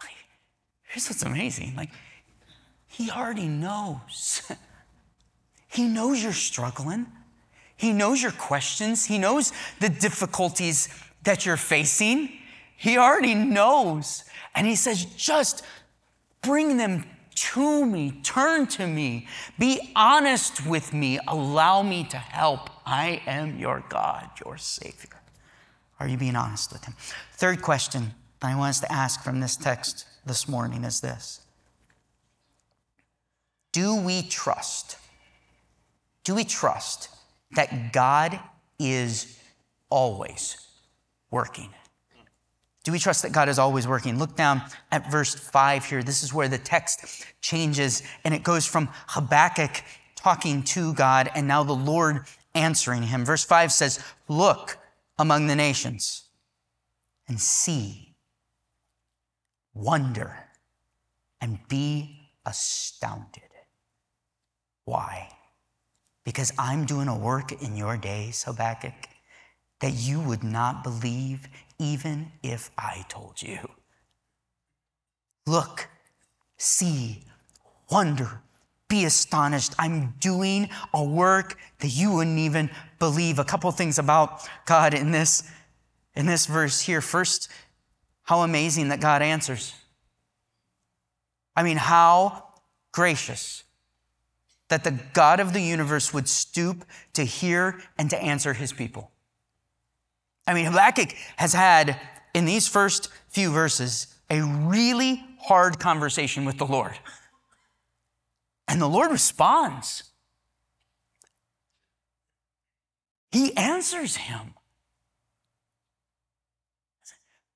Like, 0.00 0.16
here's 0.84 1.10
what's 1.10 1.22
amazing. 1.22 1.74
Like, 1.76 1.90
he 2.86 3.10
already 3.10 3.48
knows. 3.48 4.50
he 5.74 5.84
knows 5.84 6.22
you're 6.22 6.32
struggling. 6.32 7.06
He 7.76 7.92
knows 7.92 8.22
your 8.22 8.32
questions. 8.32 9.04
He 9.04 9.18
knows 9.18 9.52
the 9.80 9.88
difficulties 9.88 10.88
that 11.24 11.44
you're 11.44 11.56
facing. 11.56 12.30
He 12.76 12.96
already 12.96 13.34
knows. 13.34 14.24
And 14.54 14.66
he 14.66 14.76
says, 14.76 15.04
just 15.04 15.64
bring 16.42 16.76
them 16.76 17.04
to 17.34 17.84
me, 17.84 18.20
turn 18.22 18.66
to 18.68 18.86
me, 18.86 19.26
be 19.58 19.92
honest 19.96 20.64
with 20.64 20.92
me, 20.92 21.18
allow 21.26 21.82
me 21.82 22.04
to 22.04 22.16
help. 22.16 22.70
I 22.86 23.22
am 23.26 23.58
your 23.58 23.84
God, 23.88 24.30
your 24.44 24.56
Savior. 24.56 25.20
Are 25.98 26.06
you 26.06 26.16
being 26.16 26.36
honest 26.36 26.72
with 26.72 26.84
him? 26.84 26.94
Third 27.32 27.60
question 27.60 28.14
that 28.40 28.52
I 28.52 28.56
want 28.56 28.70
us 28.70 28.80
to 28.80 28.92
ask 28.92 29.22
from 29.24 29.40
this 29.40 29.56
text 29.56 30.06
this 30.24 30.48
morning 30.48 30.84
is 30.84 31.00
this 31.00 31.40
Do 33.72 33.96
we 33.96 34.22
trust? 34.22 34.98
Do 36.24 36.34
we 36.34 36.44
trust 36.44 37.10
that 37.54 37.92
God 37.92 38.40
is 38.78 39.38
always 39.90 40.56
working. 41.30 41.70
Do 42.82 42.92
we 42.92 42.98
trust 42.98 43.22
that 43.22 43.32
God 43.32 43.48
is 43.48 43.58
always 43.58 43.88
working? 43.88 44.18
Look 44.18 44.36
down 44.36 44.62
at 44.90 45.10
verse 45.10 45.34
5 45.34 45.86
here. 45.86 46.02
This 46.02 46.22
is 46.22 46.34
where 46.34 46.48
the 46.48 46.58
text 46.58 47.24
changes 47.40 48.02
and 48.24 48.34
it 48.34 48.42
goes 48.42 48.66
from 48.66 48.88
Habakkuk 49.08 49.82
talking 50.16 50.62
to 50.64 50.92
God 50.94 51.30
and 51.34 51.48
now 51.48 51.62
the 51.62 51.72
Lord 51.72 52.26
answering 52.54 53.04
him. 53.04 53.24
Verse 53.24 53.44
5 53.44 53.72
says, 53.72 54.04
Look 54.28 54.78
among 55.18 55.46
the 55.46 55.56
nations 55.56 56.24
and 57.26 57.40
see, 57.40 58.14
wonder, 59.72 60.36
and 61.40 61.58
be 61.68 62.30
astounded. 62.44 63.42
Why? 64.84 65.33
Because 66.24 66.52
I'm 66.58 66.84
doing 66.86 67.08
a 67.08 67.16
work 67.16 67.52
in 67.62 67.76
your 67.76 67.96
days, 67.96 68.42
Habakkuk, 68.44 68.94
that 69.80 69.92
you 69.92 70.20
would 70.20 70.42
not 70.42 70.82
believe 70.82 71.48
even 71.78 72.32
if 72.42 72.70
I 72.78 73.04
told 73.08 73.42
you. 73.42 73.58
Look, 75.46 75.88
see, 76.56 77.24
wonder, 77.90 78.40
be 78.88 79.04
astonished. 79.04 79.74
I'm 79.78 80.14
doing 80.20 80.70
a 80.94 81.04
work 81.04 81.58
that 81.80 81.88
you 81.88 82.12
wouldn't 82.12 82.38
even 82.38 82.70
believe. 82.98 83.38
A 83.38 83.44
couple 83.44 83.70
things 83.72 83.98
about 83.98 84.48
God 84.64 84.94
in 84.94 85.10
this, 85.10 85.50
in 86.14 86.26
this 86.26 86.46
verse 86.46 86.80
here. 86.80 87.00
First, 87.00 87.50
how 88.22 88.40
amazing 88.40 88.88
that 88.88 89.00
God 89.00 89.20
answers. 89.20 89.74
I 91.56 91.62
mean, 91.62 91.76
how 91.76 92.44
gracious 92.92 93.63
that 94.74 94.82
the 94.82 94.98
God 95.12 95.38
of 95.38 95.52
the 95.52 95.60
universe 95.60 96.12
would 96.12 96.28
stoop 96.28 96.84
to 97.12 97.22
hear 97.22 97.80
and 97.96 98.10
to 98.10 98.20
answer 98.20 98.54
his 98.54 98.72
people. 98.72 99.12
I 100.48 100.54
mean, 100.54 100.64
Habakkuk 100.64 101.14
has 101.36 101.52
had, 101.52 102.00
in 102.34 102.44
these 102.44 102.66
first 102.66 103.08
few 103.28 103.52
verses, 103.52 104.08
a 104.28 104.42
really 104.42 105.24
hard 105.38 105.78
conversation 105.78 106.44
with 106.44 106.58
the 106.58 106.66
Lord. 106.66 106.98
And 108.66 108.82
the 108.82 108.88
Lord 108.88 109.12
responds. 109.12 110.10
He 113.30 113.56
answers 113.56 114.16
him. 114.16 114.54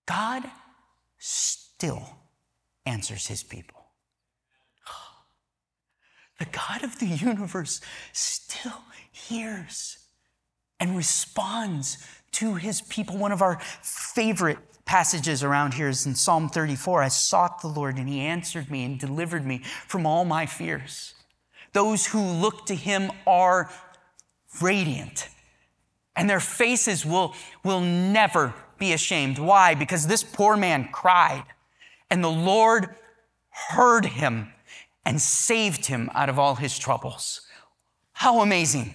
God 0.07 0.45
still 1.19 2.11
answers 2.87 3.27
his 3.27 3.43
people. 3.43 3.78
The 6.39 6.47
God 6.47 6.85
of 6.85 6.99
the 6.99 7.07
universe 7.07 7.81
still 8.13 8.83
hears 9.11 9.99
and 10.81 10.97
responds 10.97 11.99
to 12.33 12.55
his 12.55 12.81
people. 12.83 13.17
One 13.17 13.33
of 13.33 13.43
our 13.43 13.59
favorite 13.83 14.59
passages 14.85 15.43
around 15.43 15.75
here 15.75 15.89
is 15.89 16.07
in 16.07 16.15
Psalm 16.15 16.49
34. 16.49 17.03
I 17.03 17.09
sought 17.09 17.61
the 17.61 17.69
Lord 17.69 17.99
and 17.99 18.09
he 18.09 18.21
answered 18.21 18.71
me 18.71 18.85
and 18.85 18.99
delivered 18.99 19.45
me 19.45 19.63
from 19.87 20.07
all 20.07 20.25
my 20.25 20.47
fears. 20.47 21.15
Those 21.73 22.07
who 22.07 22.23
look 22.23 22.67
to 22.67 22.75
him 22.75 23.11
are 23.27 23.71
radiant 24.63 25.29
and 26.17 26.31
their 26.31 26.41
faces 26.41 27.05
will, 27.05 27.35
will 27.65 27.81
never 27.81 28.55
be 28.79 28.93
ashamed. 28.93 29.39
Why? 29.39 29.75
Because 29.75 30.07
this 30.07 30.23
poor 30.23 30.57
man 30.57 30.89
cried 30.91 31.45
and 32.11 32.23
the 32.23 32.31
Lord 32.31 32.95
heard 33.51 34.07
him 34.07 34.53
and 35.05 35.21
saved 35.21 35.87
him 35.87 36.11
out 36.15 36.29
of 36.29 36.39
all 36.39 36.57
his 36.57 36.79
troubles. 36.79 37.43
How 38.13 38.41
amazing! 38.41 38.95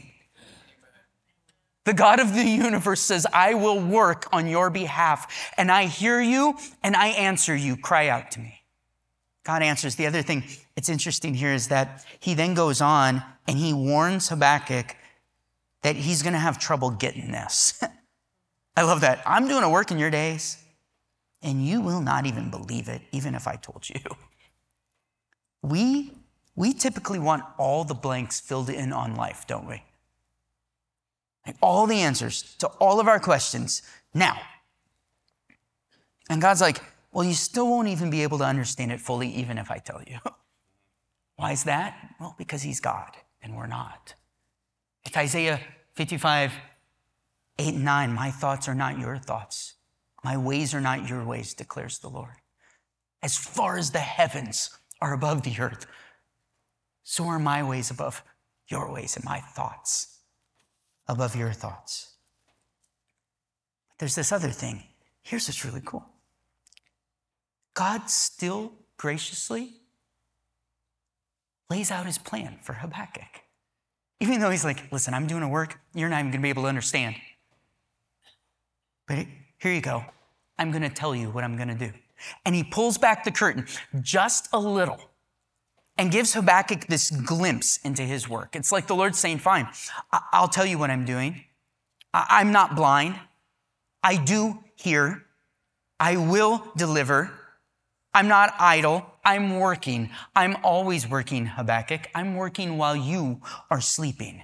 The 1.85 1.93
God 1.93 2.19
of 2.19 2.33
the 2.33 2.43
universe 2.43 3.01
says, 3.01 3.27
I 3.33 3.55
will 3.55 3.79
work 3.79 4.27
on 4.31 4.47
your 4.47 4.69
behalf, 4.69 5.51
and 5.57 5.69
I 5.69 5.85
hear 5.85 6.21
you 6.21 6.55
and 6.81 6.95
I 6.95 7.07
answer 7.07 7.55
you. 7.55 7.75
Cry 7.75 8.07
out 8.07 8.31
to 8.31 8.39
me. 8.39 8.61
God 9.43 9.61
answers. 9.61 9.95
The 9.95 10.07
other 10.07 10.21
thing 10.21 10.43
it's 10.77 10.89
interesting 10.89 11.33
here 11.33 11.53
is 11.53 11.67
that 11.67 12.05
he 12.19 12.33
then 12.33 12.53
goes 12.53 12.81
on 12.81 13.21
and 13.47 13.57
he 13.57 13.73
warns 13.73 14.29
Habakkuk 14.29 14.95
that 15.81 15.97
he's 15.97 16.23
going 16.23 16.33
to 16.33 16.39
have 16.39 16.57
trouble 16.57 16.89
getting 16.91 17.31
this. 17.31 17.81
I 18.77 18.83
love 18.83 19.01
that. 19.01 19.21
I'm 19.25 19.47
doing 19.47 19.63
a 19.63 19.69
work 19.69 19.91
in 19.91 19.99
your 19.99 20.09
days, 20.09 20.57
and 21.43 21.63
you 21.63 21.81
will 21.81 22.01
not 22.01 22.25
even 22.25 22.49
believe 22.49 22.87
it, 22.87 23.01
even 23.11 23.35
if 23.35 23.47
I 23.47 23.55
told 23.55 23.87
you. 23.89 23.99
We, 25.63 26.11
we 26.55 26.73
typically 26.73 27.17
want 27.17 27.43
all 27.57 27.83
the 27.83 27.95
blanks 27.95 28.39
filled 28.39 28.69
in 28.69 28.93
on 28.93 29.15
life, 29.15 29.45
don't 29.47 29.67
we? 29.67 29.81
Like 31.47 31.55
all 31.61 31.87
the 31.87 32.01
answers 32.01 32.55
to 32.59 32.67
all 32.67 32.99
of 32.99 33.07
our 33.07 33.19
questions 33.19 33.81
now. 34.13 34.39
And 36.29 36.41
God's 36.41 36.61
like, 36.61 36.81
well, 37.11 37.25
you 37.25 37.33
still 37.33 37.67
won't 37.67 37.87
even 37.87 38.09
be 38.09 38.23
able 38.23 38.37
to 38.39 38.45
understand 38.45 38.91
it 38.91 38.99
fully, 38.99 39.29
even 39.29 39.57
if 39.57 39.71
I 39.71 39.77
tell 39.77 40.01
you. 40.07 40.19
Why 41.35 41.51
is 41.51 41.63
that? 41.63 42.15
Well, 42.19 42.35
because 42.37 42.61
He's 42.61 42.79
God 42.79 43.11
and 43.41 43.55
we're 43.55 43.67
not. 43.67 44.15
It's 45.05 45.17
Isaiah 45.17 45.59
55, 45.95 46.53
8 47.59 47.73
and 47.73 47.85
9. 47.85 48.13
My 48.13 48.31
thoughts 48.31 48.67
are 48.67 48.75
not 48.75 48.99
your 48.99 49.17
thoughts. 49.17 49.75
My 50.23 50.37
ways 50.37 50.73
are 50.73 50.81
not 50.81 51.09
your 51.09 51.23
ways, 51.23 51.53
declares 51.53 51.99
the 51.99 52.09
Lord. 52.09 52.35
As 53.21 53.37
far 53.37 53.77
as 53.77 53.91
the 53.91 53.99
heavens 53.99 54.77
are 55.03 55.13
above 55.13 55.43
the 55.43 55.59
earth, 55.59 55.85
so 57.03 57.25
are 57.25 57.39
my 57.39 57.61
ways 57.61 57.91
above 57.91 58.23
your 58.67 58.91
ways 58.91 59.15
and 59.17 59.25
my 59.25 59.39
thoughts 59.39 60.13
above 61.07 61.35
your 61.35 61.51
thoughts. 61.51 62.13
But 63.89 63.99
there's 63.99 64.15
this 64.15 64.31
other 64.31 64.49
thing. 64.49 64.83
Here's 65.21 65.47
what's 65.47 65.65
really 65.65 65.81
cool 65.83 66.05
God 67.73 68.09
still 68.09 68.71
graciously 68.97 69.73
lays 71.69 71.91
out 71.91 72.05
his 72.05 72.17
plan 72.17 72.57
for 72.61 72.73
Habakkuk. 72.73 73.41
Even 74.19 74.39
though 74.39 74.51
he's 74.51 74.63
like, 74.63 74.91
listen, 74.91 75.13
I'm 75.13 75.27
doing 75.27 75.43
a 75.43 75.49
work 75.49 75.79
you're 75.93 76.09
not 76.09 76.19
even 76.19 76.31
going 76.31 76.39
to 76.39 76.43
be 76.43 76.49
able 76.49 76.63
to 76.63 76.69
understand. 76.69 77.15
But 79.07 79.25
here 79.57 79.73
you 79.73 79.81
go. 79.81 80.05
I'm 80.57 80.71
going 80.71 80.83
to 80.83 80.89
tell 80.89 81.13
you 81.13 81.29
what 81.29 81.43
I'm 81.43 81.57
going 81.57 81.67
to 81.67 81.75
do. 81.75 81.91
And 82.45 82.55
he 82.55 82.63
pulls 82.63 82.97
back 82.97 83.23
the 83.23 83.31
curtain 83.31 83.65
just 84.01 84.47
a 84.53 84.59
little 84.59 84.99
and 85.97 86.11
gives 86.11 86.33
Habakkuk 86.33 86.87
this 86.87 87.11
glimpse 87.11 87.77
into 87.77 88.03
his 88.03 88.27
work. 88.27 88.55
It's 88.55 88.71
like 88.71 88.87
the 88.87 88.95
Lord 88.95 89.15
saying, 89.15 89.39
Fine, 89.39 89.67
I'll 90.31 90.47
tell 90.47 90.65
you 90.65 90.77
what 90.77 90.89
I'm 90.89 91.05
doing. 91.05 91.43
I'm 92.13 92.51
not 92.51 92.75
blind. 92.75 93.15
I 94.03 94.17
do 94.17 94.59
hear. 94.75 95.23
I 95.99 96.17
will 96.17 96.71
deliver. 96.75 97.31
I'm 98.13 98.27
not 98.27 98.53
idle. 98.59 99.05
I'm 99.25 99.59
working. 99.59 100.09
I'm 100.35 100.57
always 100.63 101.07
working, 101.07 101.45
Habakkuk. 101.45 102.09
I'm 102.13 102.35
working 102.35 102.77
while 102.77 102.95
you 102.95 103.41
are 103.71 103.81
sleeping. 103.81 104.43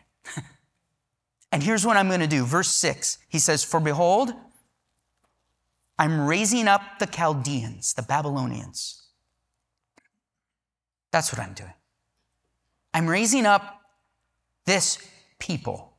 and 1.52 1.62
here's 1.62 1.86
what 1.86 1.98
I'm 1.98 2.08
going 2.08 2.22
to 2.22 2.28
do. 2.28 2.46
Verse 2.46 2.70
6, 2.70 3.20
he 3.28 3.38
says, 3.38 3.64
For 3.64 3.80
behold, 3.80 4.34
I'm 6.00 6.28
raising 6.28 6.68
up 6.68 6.82
the 6.98 7.06
Chaldeans, 7.06 7.94
the 7.94 8.02
Babylonians 8.02 9.00
that's 11.12 11.32
what 11.34 11.42
I'm 11.42 11.54
doing. 11.54 11.74
I'm 12.94 13.08
raising 13.08 13.46
up 13.46 13.82
this 14.66 14.98
people, 15.40 15.94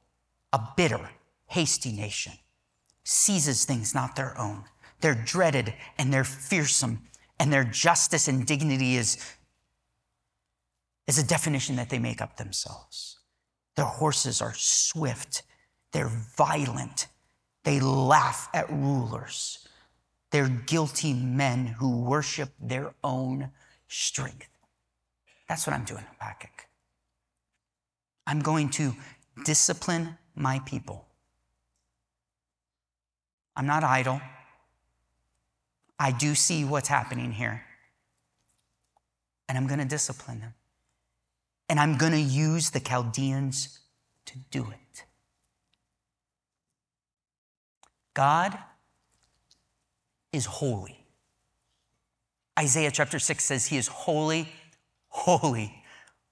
a 0.53 0.61
bitter, 0.77 1.11
hasty 1.47 1.93
nation, 1.93 2.33
seizes 3.05 3.65
things 3.65 3.95
not 3.95 4.17
their 4.17 4.39
own. 4.39 4.65
They're 5.01 5.15
dreaded 5.15 5.75
and 5.99 6.13
they're 6.13 6.25
fearsome, 6.25 7.03
and 7.39 7.53
their 7.53 7.65
justice 7.65 8.29
and 8.29 8.47
dignity 8.47 8.97
is, 8.97 9.17
is 11.07 11.19
a 11.19 11.27
definition 11.27 11.77
that 11.77 11.91
they 11.91 11.99
make 11.99 12.21
up 12.21 12.37
themselves. 12.37 13.19
Their 13.77 13.87
horses 13.87 14.43
are 14.43 14.55
swift, 14.55 15.43
they're 15.93 16.11
violent, 16.37 17.07
they 17.65 17.81
laugh 17.81 18.49
at 18.53 18.71
rulers. 18.71 19.60
They're 20.31 20.49
guilty 20.49 21.13
men 21.13 21.67
who 21.67 22.01
worship 22.03 22.51
their 22.61 22.95
own 23.03 23.51
strength. 23.89 24.49
That's 25.49 25.67
what 25.67 25.75
I'm 25.75 25.85
doing, 25.85 26.05
Habakkuk. 26.13 26.67
I'm 28.27 28.41
going 28.41 28.71
to 28.71 28.95
discipline 29.45 30.17
my 30.37 30.61
people. 30.61 31.07
I'm 33.57 33.67
not 33.67 33.83
idle. 33.83 34.21
I 35.99 36.13
do 36.13 36.35
see 36.35 36.65
what's 36.65 36.89
happening 36.89 37.33
here. 37.33 37.65
And 39.49 39.59
I'm 39.59 39.67
going 39.67 39.81
to 39.81 39.85
discipline 39.85 40.41
them. 40.41 40.55
And 41.69 41.81
I'm 41.81 41.99
going 41.99 42.13
to 42.13 42.21
use 42.21 42.71
the 42.71 42.81
Chaldeans 42.81 43.81
to 44.27 44.39
do 44.51 44.69
it. 44.71 45.05
God 48.15 48.57
is 50.33 50.47
holy. 50.47 50.97
Isaiah 52.59 52.91
chapter 52.91 53.19
6 53.19 53.43
says 53.43 53.67
he 53.67 53.77
is 53.77 53.89
holy 53.89 54.49
holy, 55.11 55.83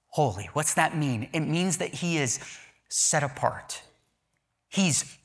holy. 0.07 0.49
What's 0.53 0.73
that 0.73 0.97
mean? 0.97 1.29
It 1.33 1.41
means 1.41 1.77
that 1.77 1.93
he 1.93 2.17
is 2.17 2.39
set 2.89 3.23
apart. 3.23 3.83
He's 4.69 5.17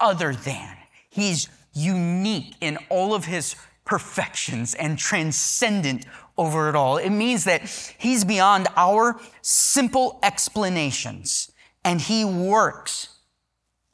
other 0.00 0.34
than. 0.34 0.76
He's 1.08 1.48
unique 1.74 2.54
in 2.60 2.78
all 2.88 3.14
of 3.14 3.26
his 3.26 3.54
perfections 3.84 4.74
and 4.74 4.98
transcendent 4.98 6.06
over 6.36 6.68
it 6.68 6.74
all. 6.74 6.96
It 6.96 7.10
means 7.10 7.44
that 7.44 7.62
he's 7.98 8.24
beyond 8.24 8.68
our 8.76 9.20
simple 9.42 10.18
explanations 10.22 11.50
and 11.84 12.00
he 12.00 12.24
works 12.24 13.08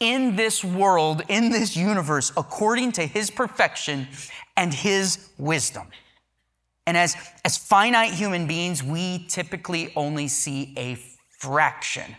in 0.00 0.36
this 0.36 0.62
world, 0.62 1.22
in 1.28 1.50
this 1.50 1.76
universe, 1.76 2.32
according 2.36 2.92
to 2.92 3.06
his 3.06 3.30
perfection 3.30 4.06
and 4.56 4.72
his 4.72 5.28
wisdom. 5.38 5.88
And 6.86 6.96
as, 6.96 7.16
as 7.44 7.58
finite 7.58 8.12
human 8.12 8.46
beings, 8.46 8.82
we 8.82 9.26
typically 9.28 9.92
only 9.94 10.28
see 10.28 10.72
a 10.76 10.94
fraction 11.38 12.16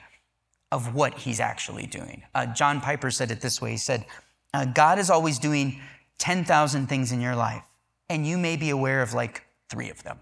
of 0.72 0.94
what 0.94 1.16
he's 1.16 1.40
actually 1.40 1.88
doing. 1.88 2.24
Uh, 2.36 2.46
John 2.46 2.80
Piper 2.80 3.10
said 3.10 3.32
it 3.32 3.42
this 3.42 3.62
way 3.62 3.72
He 3.72 3.78
said, 3.78 4.06
uh, 4.54 4.66
God 4.66 5.00
is 5.00 5.10
always 5.10 5.40
doing 5.40 5.82
10,000 6.20 6.88
things 6.88 7.12
in 7.12 7.22
your 7.22 7.36
life, 7.36 7.64
and 8.10 8.28
you 8.28 8.38
may 8.38 8.58
be 8.58 8.70
aware 8.70 9.02
of 9.02 9.14
like 9.14 9.44
three 9.70 9.90
of 9.90 10.04
them. 10.04 10.20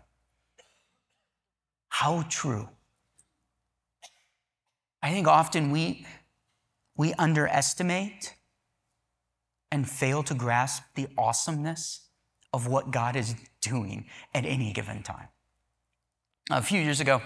How 1.89 2.24
true. 2.30 2.70
I 5.02 5.12
think 5.12 5.28
often 5.28 5.72
we, 5.72 6.06
we 6.98 7.14
underestimate 7.14 8.34
and 9.72 9.88
fail 9.88 10.24
to 10.24 10.34
grasp 10.34 10.84
the 10.96 11.08
awesomeness 11.18 12.08
of 12.54 12.68
what 12.68 12.92
God 12.92 13.16
is 13.16 13.36
doing 13.62 14.06
at 14.34 14.46
any 14.46 14.74
given 14.74 15.04
time. 15.04 15.28
A 16.50 16.62
few 16.62 16.82
years 16.82 17.00
ago, 17.00 17.22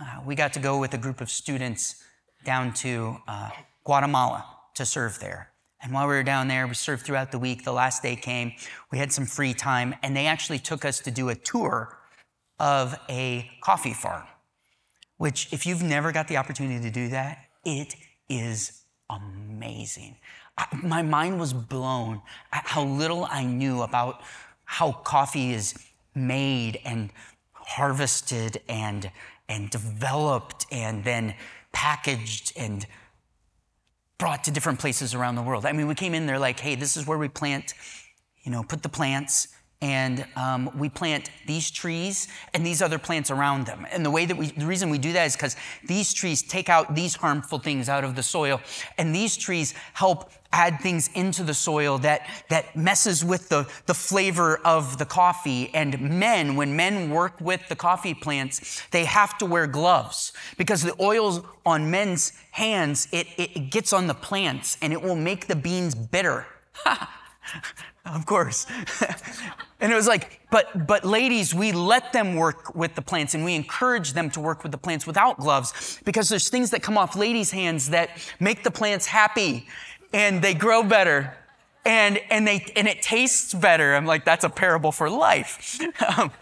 uh, 0.00 0.20
we 0.26 0.34
got 0.34 0.52
to 0.54 0.60
go 0.60 0.78
with 0.78 0.92
a 0.94 0.98
group 0.98 1.20
of 1.20 1.30
students 1.30 2.02
down 2.44 2.72
to 2.74 3.18
uh, 3.28 3.50
Guatemala 3.84 4.44
to 4.74 4.84
serve 4.84 5.18
there. 5.20 5.52
And 5.82 5.92
while 5.92 6.08
we 6.08 6.14
were 6.14 6.22
down 6.22 6.48
there, 6.48 6.66
we 6.66 6.74
served 6.74 7.04
throughout 7.04 7.30
the 7.30 7.38
week. 7.38 7.64
The 7.64 7.72
last 7.72 8.02
day 8.02 8.16
came, 8.16 8.52
we 8.90 8.98
had 8.98 9.12
some 9.12 9.26
free 9.26 9.54
time, 9.54 9.94
and 10.02 10.16
they 10.16 10.26
actually 10.26 10.58
took 10.58 10.84
us 10.84 11.00
to 11.00 11.10
do 11.10 11.28
a 11.28 11.34
tour 11.34 11.98
of 12.58 12.98
a 13.10 13.50
coffee 13.60 13.92
farm, 13.92 14.26
which, 15.18 15.52
if 15.52 15.66
you've 15.66 15.82
never 15.82 16.12
got 16.12 16.28
the 16.28 16.38
opportunity 16.38 16.82
to 16.82 16.90
do 16.90 17.08
that, 17.08 17.38
it 17.64 17.94
is 18.28 18.85
amazing. 19.10 20.16
I, 20.58 20.66
my 20.82 21.02
mind 21.02 21.38
was 21.38 21.52
blown 21.52 22.22
at 22.52 22.66
how 22.66 22.84
little 22.84 23.26
I 23.30 23.44
knew 23.44 23.82
about 23.82 24.22
how 24.64 24.92
coffee 24.92 25.52
is 25.52 25.74
made 26.14 26.80
and 26.84 27.10
harvested 27.52 28.60
and, 28.68 29.10
and 29.48 29.70
developed 29.70 30.66
and 30.70 31.04
then 31.04 31.34
packaged 31.72 32.52
and 32.56 32.86
brought 34.18 34.44
to 34.44 34.50
different 34.50 34.78
places 34.78 35.14
around 35.14 35.34
the 35.34 35.42
world. 35.42 35.66
I 35.66 35.72
mean, 35.72 35.86
we 35.86 35.94
came 35.94 36.14
in 36.14 36.26
there 36.26 36.38
like, 36.38 36.58
hey, 36.58 36.74
this 36.74 36.96
is 36.96 37.06
where 37.06 37.18
we 37.18 37.28
plant, 37.28 37.74
you 38.42 38.50
know, 38.50 38.62
put 38.62 38.82
the 38.82 38.88
plants, 38.88 39.48
and 39.82 40.24
um, 40.36 40.70
we 40.78 40.88
plant 40.88 41.30
these 41.46 41.70
trees 41.70 42.28
and 42.54 42.64
these 42.64 42.80
other 42.80 42.98
plants 42.98 43.30
around 43.30 43.66
them. 43.66 43.86
And 43.90 44.04
the 44.04 44.10
way 44.10 44.24
that 44.24 44.36
we, 44.36 44.46
the 44.46 44.66
reason 44.66 44.88
we 44.88 44.98
do 44.98 45.12
that 45.12 45.26
is 45.26 45.36
because 45.36 45.54
these 45.84 46.14
trees 46.14 46.42
take 46.42 46.70
out 46.70 46.94
these 46.94 47.16
harmful 47.16 47.58
things 47.58 47.88
out 47.88 48.02
of 48.02 48.16
the 48.16 48.22
soil, 48.22 48.60
and 48.96 49.14
these 49.14 49.36
trees 49.36 49.74
help 49.92 50.30
add 50.52 50.80
things 50.80 51.10
into 51.14 51.42
the 51.42 51.52
soil 51.52 51.98
that, 51.98 52.26
that 52.48 52.74
messes 52.74 53.22
with 53.22 53.50
the, 53.50 53.68
the 53.84 53.92
flavor 53.92 54.58
of 54.64 54.96
the 54.96 55.04
coffee. 55.04 55.70
And 55.74 56.00
men, 56.00 56.56
when 56.56 56.74
men 56.74 57.10
work 57.10 57.38
with 57.40 57.68
the 57.68 57.76
coffee 57.76 58.14
plants, 58.14 58.82
they 58.92 59.04
have 59.04 59.36
to 59.38 59.46
wear 59.46 59.66
gloves 59.66 60.32
because 60.56 60.82
the 60.82 60.94
oils 61.00 61.42
on 61.66 61.90
men's 61.90 62.32
hands, 62.52 63.08
it, 63.12 63.26
it 63.36 63.70
gets 63.70 63.92
on 63.92 64.06
the 64.06 64.14
plants 64.14 64.78
and 64.80 64.94
it 64.94 65.02
will 65.02 65.16
make 65.16 65.46
the 65.46 65.56
beans 65.56 65.94
bitter. 65.94 66.46
Of 68.06 68.24
course. 68.24 68.66
and 69.80 69.92
it 69.92 69.94
was 69.94 70.06
like, 70.06 70.40
but 70.50 70.86
but 70.86 71.04
ladies, 71.04 71.54
we 71.54 71.72
let 71.72 72.12
them 72.12 72.36
work 72.36 72.74
with 72.74 72.94
the 72.94 73.02
plants 73.02 73.34
and 73.34 73.44
we 73.44 73.54
encourage 73.54 74.12
them 74.12 74.30
to 74.30 74.40
work 74.40 74.62
with 74.62 74.72
the 74.72 74.78
plants 74.78 75.06
without 75.06 75.38
gloves 75.38 76.00
because 76.04 76.28
there's 76.28 76.48
things 76.48 76.70
that 76.70 76.82
come 76.82 76.96
off 76.96 77.16
ladies' 77.16 77.50
hands 77.50 77.90
that 77.90 78.10
make 78.38 78.62
the 78.62 78.70
plants 78.70 79.06
happy 79.06 79.66
and 80.12 80.40
they 80.40 80.54
grow 80.54 80.82
better. 80.82 81.36
And 81.84 82.18
and 82.30 82.46
they 82.46 82.66
and 82.74 82.88
it 82.88 83.02
tastes 83.02 83.54
better. 83.54 83.94
I'm 83.94 84.06
like, 84.06 84.24
that's 84.24 84.44
a 84.44 84.50
parable 84.50 84.90
for 84.90 85.08
life. 85.08 85.80
um, 86.18 86.32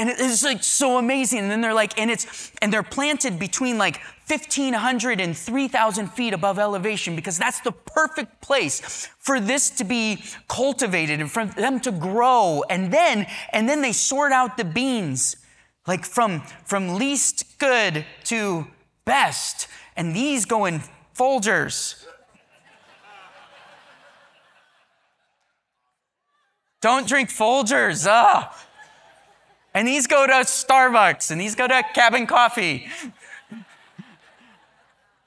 and 0.00 0.08
it's 0.08 0.42
like 0.42 0.64
so 0.64 0.96
amazing. 0.96 1.40
And 1.40 1.50
then 1.50 1.60
they're 1.60 1.74
like, 1.74 2.00
and 2.00 2.10
it's, 2.10 2.52
and 2.62 2.72
they're 2.72 2.82
planted 2.82 3.38
between 3.38 3.76
like 3.76 4.00
1,500 4.26 5.20
and 5.20 5.36
3,000 5.36 6.06
feet 6.12 6.32
above 6.32 6.58
elevation 6.58 7.14
because 7.14 7.36
that's 7.36 7.60
the 7.60 7.72
perfect 7.72 8.40
place 8.40 9.10
for 9.18 9.38
this 9.38 9.68
to 9.68 9.84
be 9.84 10.24
cultivated 10.48 11.20
and 11.20 11.30
for 11.30 11.44
them 11.44 11.80
to 11.80 11.92
grow. 11.92 12.64
And 12.70 12.90
then, 12.90 13.26
and 13.52 13.68
then 13.68 13.82
they 13.82 13.92
sort 13.92 14.32
out 14.32 14.56
the 14.56 14.64
beans 14.64 15.36
like 15.86 16.06
from, 16.06 16.40
from 16.64 16.94
least 16.94 17.58
good 17.58 18.06
to 18.24 18.68
best. 19.04 19.68
And 19.96 20.16
these 20.16 20.46
go 20.46 20.64
in 20.64 20.80
Folgers. 21.14 22.06
Don't 26.80 27.06
drink 27.06 27.28
Folgers. 27.28 28.06
Ah. 28.08 28.56
And 29.74 29.86
these 29.86 30.06
go 30.06 30.26
to 30.26 30.32
Starbucks 30.32 31.30
and 31.30 31.40
these 31.40 31.54
go 31.54 31.68
to 31.68 31.82
Cabin 31.94 32.26
Coffee. 32.26 32.88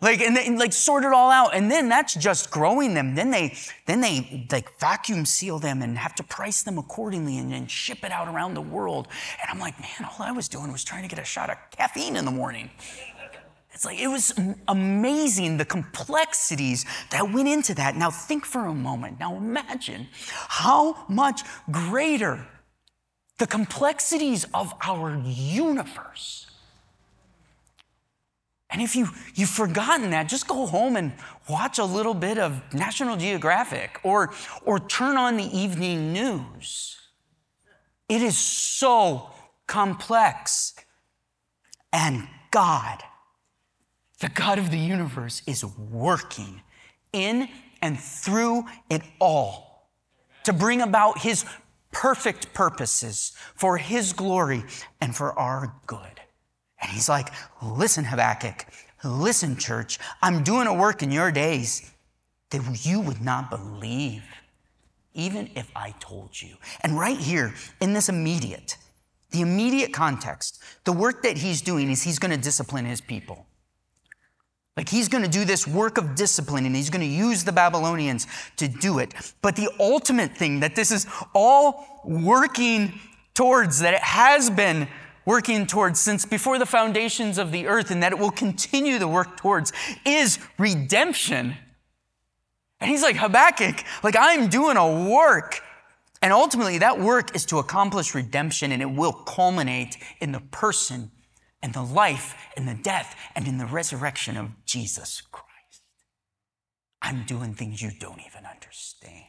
Like 0.03 0.19
and 0.19 0.36
they 0.36 0.53
like 0.53 0.73
sort 0.73 1.06
it 1.06 1.13
all 1.13 1.32
out, 1.32 1.56
and 1.56 1.71
then 1.71 1.88
that's 1.88 2.13
just 2.13 2.51
growing 2.51 2.93
them. 2.93 3.15
Then 3.15 3.32
they 3.32 3.56
then 3.86 4.01
they 4.01 4.45
like 4.51 4.77
vacuum 4.77 5.23
seal 5.23 5.60
them 5.60 5.82
and 5.82 5.97
have 5.97 6.13
to 6.15 6.23
price 6.23 6.62
them 6.62 6.77
accordingly 6.77 7.38
and 7.38 7.53
then 7.53 7.67
ship 7.67 7.99
it 8.03 8.12
out 8.12 8.27
around 8.27 8.53
the 8.53 8.62
world. 8.62 9.08
And 9.41 9.49
I'm 9.49 9.60
like, 9.60 9.79
man, 9.79 10.10
all 10.12 10.25
I 10.25 10.34
was 10.34 10.49
doing 10.49 10.73
was 10.73 10.84
trying 10.84 11.03
to 11.03 11.08
get 11.08 11.19
a 11.19 11.25
shot 11.25 11.49
of 11.49 11.56
caffeine 11.71 12.17
in 12.17 12.25
the 12.25 12.32
morning. 12.32 12.69
It's 13.73 13.86
like 13.86 13.97
it 13.97 14.10
was 14.10 14.38
amazing 14.67 15.56
the 15.56 15.65
complexities 15.65 16.86
that 17.12 17.32
went 17.32 17.47
into 17.47 17.73
that. 17.75 17.95
Now 17.95 18.12
think 18.12 18.45
for 18.45 18.65
a 18.65 18.73
moment. 18.73 19.21
Now 19.21 19.38
imagine 19.38 20.10
how 20.49 21.06
much 21.08 21.43
greater 21.71 22.45
the 23.43 23.47
complexities 23.47 24.45
of 24.53 24.73
our 24.88 25.21
universe. 25.25 26.47
And 28.69 28.82
if 28.82 28.95
you, 28.95 29.10
you've 29.36 29.49
forgotten 29.49 30.12
that, 30.12 30.29
just 30.29 30.47
go 30.47 30.65
home 30.65 30.95
and 30.95 31.12
watch 31.49 31.77
a 31.77 31.84
little 31.84 32.13
bit 32.13 32.38
of 32.38 32.62
National 32.73 33.17
Geographic 33.17 33.99
or, 34.01 34.32
or 34.63 34.79
turn 34.79 35.17
on 35.17 35.36
the 35.36 35.43
evening 35.43 36.13
news. 36.13 36.97
It 38.08 38.21
is 38.21 38.38
so 38.38 39.29
complex. 39.67 40.75
And 41.91 42.29
God, 42.49 43.03
the 44.21 44.29
God 44.29 44.58
of 44.58 44.71
the 44.71 44.79
universe, 44.79 45.41
is 45.45 45.65
working 45.65 46.62
in 47.12 47.49
and 47.82 47.99
through 47.99 48.67
it 48.89 49.01
all 49.19 49.89
to 50.45 50.53
bring 50.53 50.82
about 50.82 51.19
his 51.19 51.43
perfect 51.93 52.53
purposes 52.53 53.32
for 53.56 53.77
his 53.77 54.12
glory 54.12 54.65
and 54.99 55.15
for 55.15 55.38
our 55.39 55.73
good. 55.86 56.19
And 56.82 56.91
he's 56.91 57.08
like, 57.08 57.29
listen, 57.62 58.03
Habakkuk, 58.03 58.65
listen, 59.06 59.56
church, 59.56 59.99
I'm 60.21 60.43
doing 60.43 60.67
a 60.67 60.73
work 60.73 61.01
in 61.01 61.12
your 61.12 61.32
days 61.32 61.89
that 62.49 62.86
you 62.86 62.99
would 62.99 63.21
not 63.21 63.49
believe, 63.49 64.23
even 65.13 65.49
if 65.56 65.71
I 65.75 65.95
told 65.99 66.41
you. 66.41 66.58
And 66.82 66.99
right 66.99 67.17
here, 67.17 67.53
in 67.79 67.93
this 67.93 68.10
immediate, 68.10 68.77
the 69.32 69.41
immediate 69.41 69.93
context, 69.93 70.62
the 70.84 70.91
work 70.91 71.23
that 71.23 71.38
he's 71.38 71.62
doing 71.62 71.89
is 71.89 72.03
he's 72.03 72.19
going 72.19 72.32
to 72.32 72.38
discipline 72.38 72.86
his 72.86 73.01
people. 73.01 73.47
Like 74.75 74.89
he's 74.89 75.07
going 75.07 75.23
to 75.23 75.29
do 75.29 75.45
this 75.45 75.67
work 75.67 75.97
of 75.97 76.15
discipline 76.15 76.65
and 76.65 76.75
he's 76.75 76.89
going 76.89 77.07
to 77.07 77.13
use 77.13 77.43
the 77.43 77.51
Babylonians 77.51 78.25
to 78.57 78.67
do 78.67 78.99
it. 78.99 79.13
But 79.41 79.55
the 79.55 79.69
ultimate 79.79 80.36
thing 80.36 80.62
that 80.62 80.75
this 80.75 80.91
is 80.91 81.05
all 81.36 82.01
working 82.03 82.99
towards, 83.36 83.79
that 83.79 83.93
it 83.93 84.01
has 84.01 84.49
been 84.49 84.88
working 85.25 85.67
towards 85.67 85.99
since 85.99 86.25
before 86.25 86.57
the 86.57 86.65
foundations 86.65 87.38
of 87.38 87.51
the 87.51 87.67
earth 87.67 87.91
and 87.91 88.01
that 88.01 88.12
it 88.12 88.19
will 88.19 88.31
continue 88.31 88.99
to 88.99 89.07
work 89.07 89.38
towards 89.38 89.71
is 90.05 90.39
redemption. 90.57 91.55
And 92.79 92.89
he's 92.89 93.03
like, 93.03 93.15
Habakkuk, 93.15 93.83
like 94.03 94.15
I'm 94.17 94.49
doing 94.49 94.75
a 94.75 95.09
work. 95.09 95.62
And 96.21 96.33
ultimately, 96.33 96.77
that 96.79 96.99
work 96.99 97.36
is 97.36 97.45
to 97.47 97.59
accomplish 97.59 98.15
redemption 98.15 98.71
and 98.71 98.81
it 98.81 98.89
will 98.89 99.13
culminate 99.13 99.97
in 100.19 100.31
the 100.31 100.39
person 100.39 101.12
and 101.63 101.73
the 101.73 101.82
life 101.82 102.36
and 102.56 102.67
the 102.67 102.76
death 102.76 103.15
and 103.34 103.47
in 103.47 103.58
the 103.58 103.65
resurrection 103.65 104.38
of 104.38 104.49
Jesus 104.65 105.21
Christ. 105.32 105.47
I'm 107.02 107.23
doing 107.23 107.56
things 107.56 107.82
you 107.82 107.91
don't 107.99 108.19
even 108.19 108.45
understand. 108.45 109.26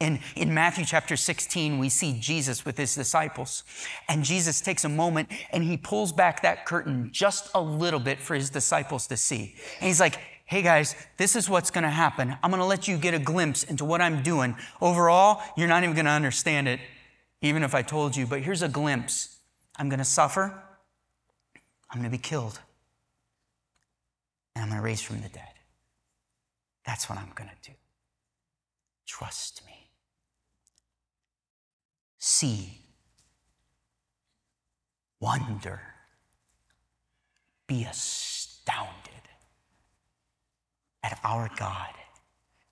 In, 0.00 0.20
in 0.36 0.54
Matthew 0.54 0.84
chapter 0.84 1.16
16, 1.16 1.78
we 1.78 1.88
see 1.88 2.18
Jesus 2.20 2.64
with 2.64 2.78
his 2.78 2.94
disciples. 2.94 3.64
And 4.08 4.24
Jesus 4.24 4.60
takes 4.60 4.84
a 4.84 4.88
moment 4.88 5.28
and 5.50 5.64
he 5.64 5.76
pulls 5.76 6.12
back 6.12 6.42
that 6.42 6.66
curtain 6.66 7.10
just 7.12 7.50
a 7.54 7.60
little 7.60 8.00
bit 8.00 8.20
for 8.20 8.34
his 8.34 8.48
disciples 8.48 9.06
to 9.08 9.16
see. 9.16 9.54
And 9.80 9.88
he's 9.88 10.00
like, 10.00 10.18
hey 10.46 10.62
guys, 10.62 10.94
this 11.16 11.36
is 11.36 11.50
what's 11.50 11.70
going 11.70 11.84
to 11.84 11.90
happen. 11.90 12.36
I'm 12.42 12.50
going 12.50 12.60
to 12.60 12.66
let 12.66 12.88
you 12.88 12.96
get 12.96 13.12
a 13.12 13.18
glimpse 13.18 13.64
into 13.64 13.84
what 13.84 14.00
I'm 14.00 14.22
doing. 14.22 14.56
Overall, 14.80 15.42
you're 15.56 15.68
not 15.68 15.82
even 15.82 15.94
going 15.94 16.06
to 16.06 16.12
understand 16.12 16.68
it, 16.68 16.80
even 17.42 17.62
if 17.62 17.74
I 17.74 17.82
told 17.82 18.16
you. 18.16 18.26
But 18.26 18.42
here's 18.42 18.62
a 18.62 18.68
glimpse 18.68 19.36
I'm 19.76 19.88
going 19.88 19.98
to 19.98 20.04
suffer. 20.04 20.62
I'm 21.90 22.00
going 22.00 22.10
to 22.10 22.16
be 22.16 22.22
killed. 22.22 22.60
And 24.54 24.64
I'm 24.64 24.70
going 24.70 24.80
to 24.80 24.84
raise 24.84 25.00
from 25.00 25.20
the 25.20 25.28
dead. 25.28 25.44
That's 26.84 27.08
what 27.08 27.18
I'm 27.18 27.32
going 27.34 27.50
to 27.50 27.70
do. 27.70 27.76
Trust 29.06 29.62
me. 29.66 29.90
See. 32.18 32.78
Wonder. 35.20 35.80
Be 37.66 37.84
astounded 37.84 38.94
at 41.02 41.18
our 41.24 41.50
God 41.58 41.94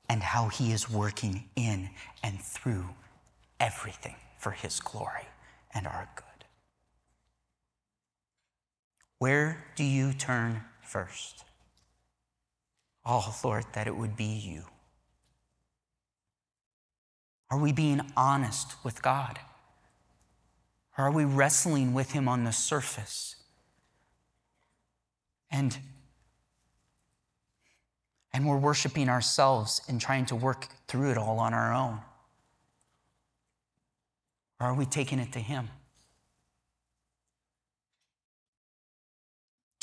and 0.09 0.23
how 0.23 0.49
he 0.49 0.73
is 0.73 0.91
working 0.91 1.49
in 1.57 1.91
and 2.23 2.41
through 2.41 2.87
everything 3.61 4.17
for 4.39 4.53
his 4.53 4.81
glory 4.81 5.27
and 5.75 5.87
our 5.87 6.09
good. 6.17 6.26
Where 9.19 9.65
do 9.77 9.85
you 9.85 10.13
turn 10.13 10.63
first? 10.83 11.45
Oh, 13.05 13.35
Lord, 13.43 13.65
that 13.73 13.87
it 13.87 13.97
would 13.97 14.17
be 14.17 14.25
you. 14.25 14.65
Are 17.51 17.59
we 17.59 17.73
being 17.73 18.01
honest 18.17 18.75
with 18.85 19.03
God? 19.03 19.39
Or 20.99 21.05
are 21.05 21.13
we 21.13 21.25
wrestling 21.25 21.95
with 21.95 22.13
Him 22.13 22.29
on 22.29 22.45
the 22.45 22.53
surface? 22.53 23.37
And, 25.51 25.79
and 28.33 28.47
we're 28.47 28.57
worshiping 28.57 29.09
ourselves 29.09 29.81
and 29.89 30.01
trying 30.01 30.27
to 30.27 30.37
work 30.37 30.67
through 30.89 31.13
it 31.13 31.19
all 31.19 31.39
on 31.39 31.55
our 31.55 31.73
own. 31.73 32.01
Or 34.61 34.69
are 34.69 34.75
we 34.75 34.87
taking 34.87 35.19
it 35.19 35.33
to 35.33 35.39
Him? 35.39 35.69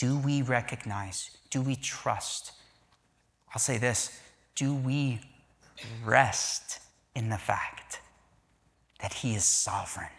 Do 0.03 0.17
we 0.17 0.41
recognize? 0.41 1.29
Do 1.49 1.61
we 1.61 1.77
trust? 1.77 2.51
I'll 3.53 3.59
say 3.59 3.77
this 3.77 4.19
do 4.53 4.75
we 4.75 5.21
rest 6.03 6.79
in 7.15 7.29
the 7.29 7.37
fact 7.37 8.01
that 8.99 9.13
He 9.13 9.33
is 9.33 9.45
sovereign 9.45 10.11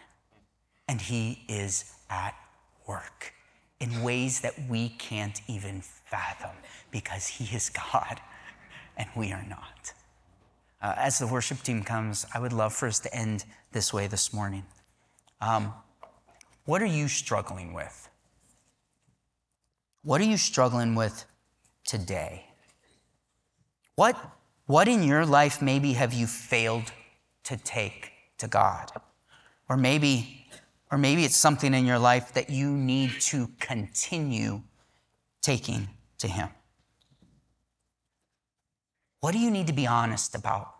and 0.87 0.99
He 0.99 1.43
is 1.47 1.93
at 2.09 2.33
work 2.87 3.31
in 3.79 4.01
ways 4.01 4.39
that 4.39 4.55
we 4.67 4.89
can't 4.89 5.39
even 5.47 5.81
fathom 5.81 6.55
because 6.89 7.27
He 7.27 7.55
is 7.55 7.69
God 7.69 8.19
and 8.97 9.07
we 9.15 9.31
are 9.31 9.45
not? 9.47 9.93
Uh, 10.81 10.95
as 10.97 11.19
the 11.19 11.27
worship 11.27 11.61
team 11.61 11.83
comes, 11.83 12.25
I 12.33 12.39
would 12.39 12.53
love 12.53 12.73
for 12.73 12.87
us 12.87 12.97
to 13.01 13.15
end 13.15 13.45
this 13.71 13.93
way 13.93 14.07
this 14.07 14.33
morning. 14.33 14.65
Um, 15.41 15.75
what 16.65 16.81
are 16.81 16.87
you 16.87 17.07
struggling 17.07 17.71
with? 17.71 18.09
What 20.05 20.21
are 20.21 20.25
you 20.25 20.37
struggling 20.37 20.93
with 20.93 21.25
today? 21.83 22.45
What, 23.95 24.15
what 24.67 24.87
in 24.87 25.01
your 25.01 25.25
life 25.25 25.63
maybe 25.63 25.93
have 25.93 26.13
you 26.13 26.27
failed 26.27 26.91
to 27.45 27.57
take 27.57 28.11
to 28.37 28.47
God? 28.47 28.91
Or 29.67 29.75
maybe, 29.75 30.45
or 30.91 30.99
maybe 30.99 31.25
it's 31.25 31.35
something 31.35 31.73
in 31.73 31.87
your 31.87 31.97
life 31.97 32.33
that 32.33 32.51
you 32.51 32.69
need 32.69 33.19
to 33.21 33.49
continue 33.59 34.61
taking 35.41 35.89
to 36.19 36.27
Him. 36.27 36.49
What 39.21 39.31
do 39.31 39.39
you 39.39 39.49
need 39.49 39.65
to 39.65 39.73
be 39.73 39.87
honest 39.87 40.35
about 40.35 40.71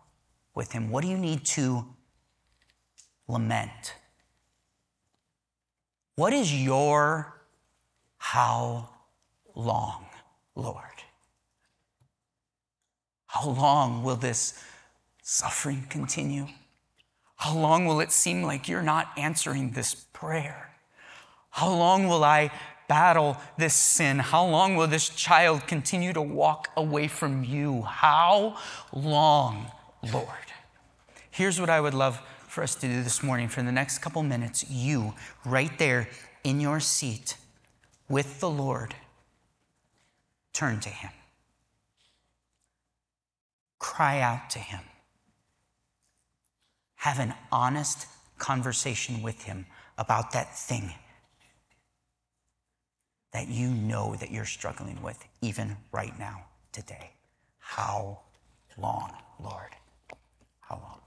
with 0.54 0.70
Him? 0.70 0.88
What 0.88 1.02
do 1.02 1.08
you 1.08 1.18
need 1.18 1.44
to 1.46 1.84
lament? 3.26 3.94
What 6.14 6.32
is 6.32 6.54
your 6.54 7.42
how 8.18 8.90
long, 9.56 10.06
Lord? 10.54 10.84
How 13.26 13.48
long 13.48 14.04
will 14.04 14.16
this 14.16 14.62
suffering 15.22 15.86
continue? 15.90 16.46
How 17.36 17.54
long 17.54 17.86
will 17.86 18.00
it 18.00 18.12
seem 18.12 18.44
like 18.44 18.68
you're 18.68 18.82
not 18.82 19.08
answering 19.16 19.72
this 19.72 19.94
prayer? 20.12 20.70
How 21.50 21.70
long 21.70 22.06
will 22.06 22.22
I 22.22 22.50
battle 22.88 23.36
this 23.58 23.74
sin? 23.74 24.18
How 24.20 24.46
long 24.46 24.76
will 24.76 24.86
this 24.86 25.08
child 25.08 25.66
continue 25.66 26.12
to 26.12 26.22
walk 26.22 26.70
away 26.76 27.08
from 27.08 27.44
you? 27.44 27.82
How 27.82 28.56
long, 28.92 29.70
Lord? 30.12 30.28
Here's 31.30 31.60
what 31.60 31.68
I 31.68 31.80
would 31.80 31.94
love 31.94 32.20
for 32.48 32.62
us 32.62 32.74
to 32.76 32.88
do 32.88 33.02
this 33.02 33.22
morning 33.22 33.48
for 33.48 33.62
the 33.62 33.72
next 33.72 33.98
couple 33.98 34.22
minutes. 34.22 34.70
You, 34.70 35.14
right 35.44 35.76
there 35.78 36.08
in 36.44 36.60
your 36.60 36.80
seat 36.80 37.36
with 38.08 38.40
the 38.40 38.48
Lord, 38.48 38.94
turn 40.56 40.80
to 40.80 40.88
Him. 40.88 41.10
Cry 43.78 44.20
out 44.20 44.48
to 44.50 44.58
Him. 44.58 44.80
Have 46.96 47.18
an 47.18 47.34
honest 47.52 48.06
conversation 48.38 49.22
with 49.22 49.42
Him 49.42 49.66
about 49.98 50.32
that 50.32 50.56
thing 50.56 50.94
that 53.32 53.48
you 53.48 53.68
know 53.68 54.16
that 54.16 54.30
you're 54.30 54.46
struggling 54.46 55.02
with, 55.02 55.22
even 55.42 55.76
right 55.92 56.18
now, 56.18 56.46
today. 56.72 57.10
How 57.58 58.20
long, 58.78 59.12
Lord? 59.38 59.76
How 60.60 60.76
long? 60.76 61.05